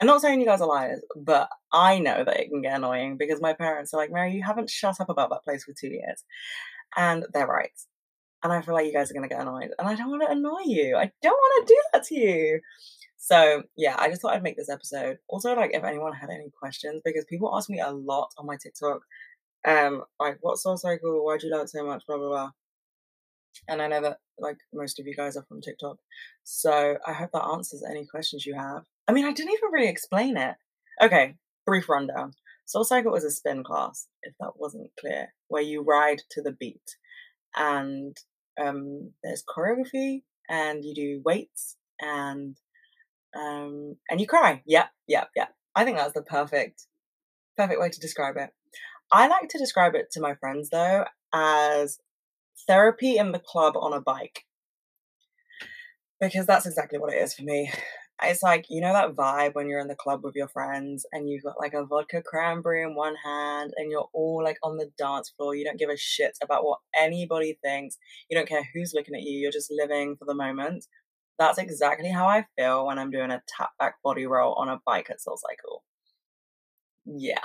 I'm 0.00 0.06
not 0.06 0.22
saying 0.22 0.40
you 0.40 0.46
guys 0.46 0.60
are 0.60 0.68
liars, 0.68 1.02
but 1.16 1.48
I 1.72 1.98
know 1.98 2.24
that 2.24 2.38
it 2.38 2.48
can 2.48 2.62
get 2.62 2.76
annoying 2.76 3.16
because 3.18 3.40
my 3.40 3.52
parents 3.52 3.92
are 3.92 3.96
like, 3.96 4.12
Mary, 4.12 4.32
you 4.32 4.42
haven't 4.42 4.70
shut 4.70 5.00
up 5.00 5.10
about 5.10 5.30
that 5.30 5.42
place 5.42 5.64
for 5.64 5.74
two 5.78 5.88
years. 5.88 6.24
And 6.96 7.26
they're 7.34 7.46
right. 7.46 7.72
And 8.42 8.52
I 8.52 8.62
feel 8.62 8.74
like 8.74 8.86
you 8.86 8.92
guys 8.92 9.10
are 9.10 9.14
going 9.14 9.28
to 9.28 9.34
get 9.34 9.42
annoyed. 9.42 9.70
And 9.78 9.88
I 9.88 9.94
don't 9.94 10.10
want 10.10 10.22
to 10.22 10.30
annoy 10.30 10.62
you. 10.64 10.96
I 10.96 11.10
don't 11.22 11.32
want 11.32 11.68
to 11.68 11.74
do 11.74 11.82
that 11.92 12.04
to 12.04 12.14
you. 12.14 12.60
So 13.18 13.62
yeah, 13.76 13.96
I 13.98 14.08
just 14.08 14.22
thought 14.22 14.34
I'd 14.34 14.42
make 14.42 14.56
this 14.56 14.70
episode. 14.70 15.18
Also, 15.28 15.54
like, 15.54 15.70
if 15.74 15.84
anyone 15.84 16.14
had 16.14 16.30
any 16.30 16.50
questions, 16.58 17.02
because 17.04 17.26
people 17.26 17.54
ask 17.54 17.68
me 17.68 17.80
a 17.80 17.90
lot 17.90 18.30
on 18.38 18.46
my 18.46 18.56
TikTok 18.56 19.02
um, 19.66 20.04
like 20.18 20.38
what 20.40 20.58
soul 20.58 20.76
cycle? 20.76 21.24
Why 21.24 21.36
do 21.36 21.46
you 21.46 21.56
like 21.56 21.68
so 21.68 21.84
much? 21.84 22.06
Blah 22.06 22.16
blah 22.18 22.28
blah. 22.28 22.50
And 23.68 23.82
I 23.82 23.88
know 23.88 24.00
that 24.00 24.18
like 24.38 24.58
most 24.72 24.98
of 24.98 25.06
you 25.06 25.14
guys 25.14 25.36
are 25.36 25.44
from 25.44 25.60
TikTok, 25.60 25.98
so 26.44 26.96
I 27.06 27.12
hope 27.12 27.30
that 27.32 27.44
answers 27.44 27.82
any 27.82 28.06
questions 28.06 28.46
you 28.46 28.54
have. 28.54 28.84
I 29.06 29.12
mean, 29.12 29.24
I 29.24 29.32
didn't 29.32 29.52
even 29.52 29.70
really 29.72 29.88
explain 29.88 30.36
it. 30.36 30.54
Okay, 31.02 31.34
brief 31.66 31.88
rundown. 31.88 32.32
Soul 32.64 32.84
Cycle 32.84 33.16
is 33.16 33.24
a 33.24 33.30
spin 33.30 33.64
class, 33.64 34.06
if 34.22 34.34
that 34.38 34.52
wasn't 34.56 34.90
clear, 34.98 35.34
where 35.48 35.62
you 35.62 35.82
ride 35.82 36.22
to 36.30 36.40
the 36.42 36.52
beat, 36.52 36.96
and 37.56 38.16
um, 38.60 39.12
there's 39.22 39.44
choreography, 39.44 40.22
and 40.48 40.84
you 40.84 40.94
do 40.94 41.22
weights, 41.24 41.76
and 42.00 42.56
um, 43.34 43.96
and 44.10 44.20
you 44.20 44.26
cry. 44.26 44.62
Yep, 44.66 44.90
yep, 45.06 45.30
yep. 45.36 45.54
I 45.74 45.84
think 45.84 45.96
that's 45.96 46.14
the 46.14 46.22
perfect, 46.22 46.86
perfect 47.56 47.80
way 47.80 47.88
to 47.88 48.00
describe 48.00 48.36
it. 48.36 48.50
I 49.12 49.28
like 49.28 49.48
to 49.50 49.58
describe 49.58 49.94
it 49.94 50.10
to 50.12 50.20
my 50.20 50.34
friends 50.34 50.70
though 50.70 51.04
as 51.32 51.98
therapy 52.66 53.16
in 53.16 53.32
the 53.32 53.38
club 53.38 53.76
on 53.76 53.92
a 53.92 54.00
bike. 54.00 54.44
Because 56.20 56.46
that's 56.46 56.66
exactly 56.66 56.98
what 56.98 57.12
it 57.12 57.22
is 57.22 57.34
for 57.34 57.42
me. 57.42 57.72
It's 58.22 58.42
like 58.42 58.66
you 58.68 58.80
know 58.80 58.92
that 58.92 59.14
vibe 59.14 59.54
when 59.54 59.68
you're 59.68 59.80
in 59.80 59.88
the 59.88 59.94
club 59.94 60.22
with 60.24 60.34
your 60.36 60.48
friends 60.48 61.06
and 61.12 61.28
you've 61.28 61.42
got 61.42 61.60
like 61.60 61.74
a 61.74 61.84
vodka 61.84 62.22
cranberry 62.22 62.82
in 62.82 62.94
one 62.94 63.14
hand 63.24 63.72
and 63.76 63.90
you're 63.90 64.08
all 64.12 64.42
like 64.44 64.58
on 64.62 64.76
the 64.76 64.90
dance 64.98 65.30
floor 65.36 65.54
you 65.54 65.64
don't 65.64 65.78
give 65.78 65.90
a 65.90 65.96
shit 65.96 66.36
about 66.42 66.64
what 66.64 66.78
anybody 66.98 67.58
thinks 67.62 67.96
you 68.28 68.36
don't 68.36 68.48
care 68.48 68.66
who's 68.74 68.92
looking 68.94 69.14
at 69.14 69.22
you 69.22 69.38
you're 69.38 69.52
just 69.52 69.70
living 69.70 70.16
for 70.16 70.24
the 70.26 70.34
moment? 70.34 70.86
That's 71.38 71.58
exactly 71.58 72.10
how 72.10 72.26
i 72.26 72.46
feel 72.56 72.86
when 72.86 72.98
i'm 72.98 73.10
doing 73.10 73.30
a 73.30 73.42
tap 73.48 73.70
back 73.78 73.94
body 74.04 74.26
roll 74.26 74.54
on 74.54 74.68
a 74.68 74.80
bike 74.84 75.08
at 75.10 75.20
soul 75.22 75.38
cycle 75.38 75.82
yeah. 77.06 77.38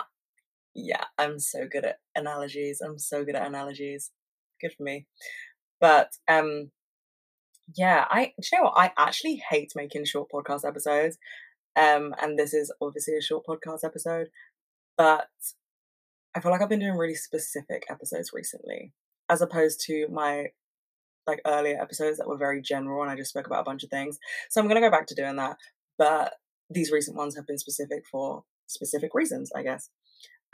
Yeah 0.73 1.05
i'm 1.17 1.39
so 1.39 1.67
good 1.67 1.85
at 1.85 1.99
analogies 2.15 2.81
i'm 2.81 2.99
so 2.99 3.23
good 3.23 3.35
at 3.35 3.47
analogies. 3.47 4.11
Good 4.61 4.73
for 4.77 4.83
me. 4.83 5.05
But 5.79 6.11
um 6.27 6.71
yeah, 7.73 8.06
I 8.10 8.34
you 8.38 8.58
know 8.58 8.65
what? 8.65 8.78
I 8.78 8.91
actually 8.97 9.41
hate 9.49 9.71
making 9.75 10.06
short 10.06 10.30
podcast 10.34 10.65
episodes. 10.67 11.17
Um, 11.75 12.15
and 12.21 12.39
this 12.39 12.54
is 12.54 12.71
obviously 12.82 13.17
a 13.17 13.21
short 13.21 13.45
podcast 13.45 13.84
episode, 13.84 14.30
but 14.97 15.28
I 16.36 16.39
feel 16.39 16.51
like 16.51 16.62
I've 16.62 16.69
been 16.69 16.80
doing 16.80 16.97
really 16.97 17.15
specific 17.15 17.86
episodes 17.89 18.32
recently, 18.34 18.93
as 19.30 19.41
opposed 19.41 19.82
to 19.88 20.08
my 20.10 20.47
like 21.28 21.41
earlier 21.45 21.82
episodes 21.82 22.17
that 22.17 22.28
were 22.28 22.38
very 22.38 22.62
general 22.62 23.01
and 23.01 23.10
I 23.10 23.15
just 23.15 23.32
spoke 23.32 23.47
about 23.47 23.62
a 23.62 23.63
bunch 23.63 23.84
of 23.84 23.89
things. 23.89 24.19
So 24.49 24.62
I'm 24.62 24.67
gonna 24.67 24.80
go 24.80 24.91
back 24.91 25.08
to 25.08 25.15
doing 25.15 25.36
that. 25.38 25.58
But 25.97 26.34
these 26.69 26.91
recent 26.91 27.17
ones 27.17 27.36
have 27.36 27.47
been 27.47 27.58
specific 27.58 28.04
for 28.12 28.43
specific 28.67 29.13
reasons, 29.13 29.51
I 29.56 29.63
guess. 29.63 29.89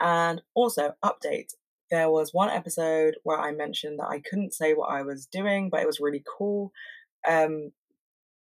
And 0.00 0.42
also, 0.54 0.94
update. 1.04 1.54
There 1.90 2.10
was 2.10 2.30
one 2.32 2.48
episode 2.48 3.16
where 3.22 3.38
I 3.38 3.52
mentioned 3.52 3.98
that 3.98 4.08
I 4.08 4.20
couldn't 4.20 4.54
say 4.54 4.72
what 4.72 4.90
I 4.90 5.02
was 5.02 5.26
doing, 5.26 5.68
but 5.70 5.80
it 5.80 5.86
was 5.86 6.00
really 6.00 6.24
cool. 6.38 6.72
Um, 7.28 7.72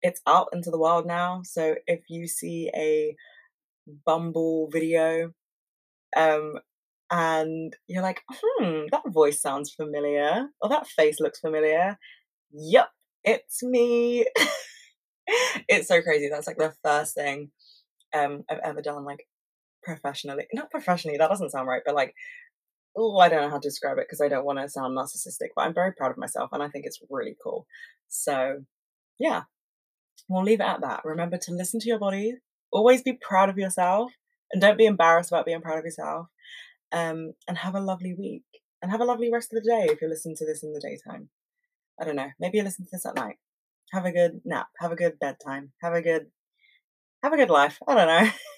it's 0.02 0.20
out 0.26 0.48
into 0.52 0.70
the 0.70 0.78
world 0.78 1.06
now. 1.06 1.42
So 1.44 1.76
if 1.86 2.00
you 2.08 2.26
see 2.28 2.70
a 2.74 3.16
Bumble 4.06 4.68
video, 4.72 5.32
um, 6.16 6.54
and 7.10 7.76
you're 7.86 8.02
like, 8.02 8.22
hmm, 8.30 8.84
that 8.90 9.02
voice 9.08 9.40
sounds 9.40 9.72
familiar, 9.72 10.48
or 10.60 10.68
that 10.70 10.86
face 10.86 11.20
looks 11.20 11.40
familiar. 11.40 11.98
Yep, 12.52 12.88
it's 13.24 13.62
me. 13.62 14.26
it's 15.68 15.88
so 15.88 16.02
crazy. 16.02 16.28
That's 16.30 16.46
like 16.46 16.58
the 16.58 16.74
first 16.82 17.14
thing 17.14 17.50
um 18.14 18.44
I've 18.50 18.60
ever 18.64 18.82
done, 18.82 19.04
like 19.04 19.26
professionally. 19.82 20.46
Not 20.52 20.70
professionally, 20.70 21.18
that 21.18 21.28
doesn't 21.30 21.50
sound 21.50 21.68
right, 21.68 21.82
but 21.84 21.94
like, 21.94 22.14
oh, 22.96 23.18
I 23.18 23.28
don't 23.28 23.42
know 23.42 23.50
how 23.50 23.58
to 23.58 23.68
describe 23.68 23.98
it 23.98 24.06
because 24.06 24.20
I 24.20 24.28
don't 24.28 24.44
want 24.44 24.58
to 24.58 24.68
sound 24.68 24.96
narcissistic, 24.96 25.48
but 25.54 25.62
I'm 25.62 25.74
very 25.74 25.92
proud 25.92 26.10
of 26.10 26.18
myself 26.18 26.50
and 26.52 26.62
I 26.62 26.68
think 26.68 26.86
it's 26.86 27.00
really 27.10 27.36
cool. 27.42 27.66
So, 28.08 28.64
yeah, 29.18 29.42
we'll 30.28 30.44
leave 30.44 30.60
it 30.60 30.66
at 30.66 30.80
that. 30.82 31.04
Remember 31.04 31.38
to 31.38 31.52
listen 31.52 31.80
to 31.80 31.88
your 31.88 31.98
body, 31.98 32.34
always 32.70 33.02
be 33.02 33.18
proud 33.20 33.48
of 33.48 33.58
yourself, 33.58 34.12
and 34.52 34.60
don't 34.60 34.78
be 34.78 34.86
embarrassed 34.86 35.30
about 35.30 35.46
being 35.46 35.60
proud 35.60 35.78
of 35.78 35.84
yourself. 35.84 36.28
Um, 36.92 37.32
and 37.48 37.58
have 37.58 37.74
a 37.74 37.80
lovely 37.80 38.14
week, 38.14 38.44
and 38.80 38.92
have 38.92 39.00
a 39.00 39.04
lovely 39.04 39.28
rest 39.32 39.52
of 39.52 39.60
the 39.60 39.68
day 39.68 39.88
if 39.90 40.00
you're 40.00 40.10
listening 40.10 40.36
to 40.36 40.46
this 40.46 40.62
in 40.62 40.72
the 40.72 40.80
daytime. 40.80 41.28
I 42.00 42.04
don't 42.04 42.14
know, 42.14 42.30
maybe 42.38 42.58
you 42.58 42.64
listen 42.64 42.84
to 42.84 42.90
this 42.92 43.06
at 43.06 43.16
night. 43.16 43.36
Have 43.92 44.04
a 44.04 44.12
good 44.12 44.42
nap, 44.44 44.68
have 44.78 44.92
a 44.92 44.96
good 44.96 45.18
bedtime, 45.18 45.72
have 45.82 45.92
a 45.92 46.02
good 46.02 46.26
have 47.24 47.32
a 47.32 47.36
good 47.36 47.50
life. 47.50 47.78
I 47.88 47.94
don't 47.94 48.06
know. 48.06 48.30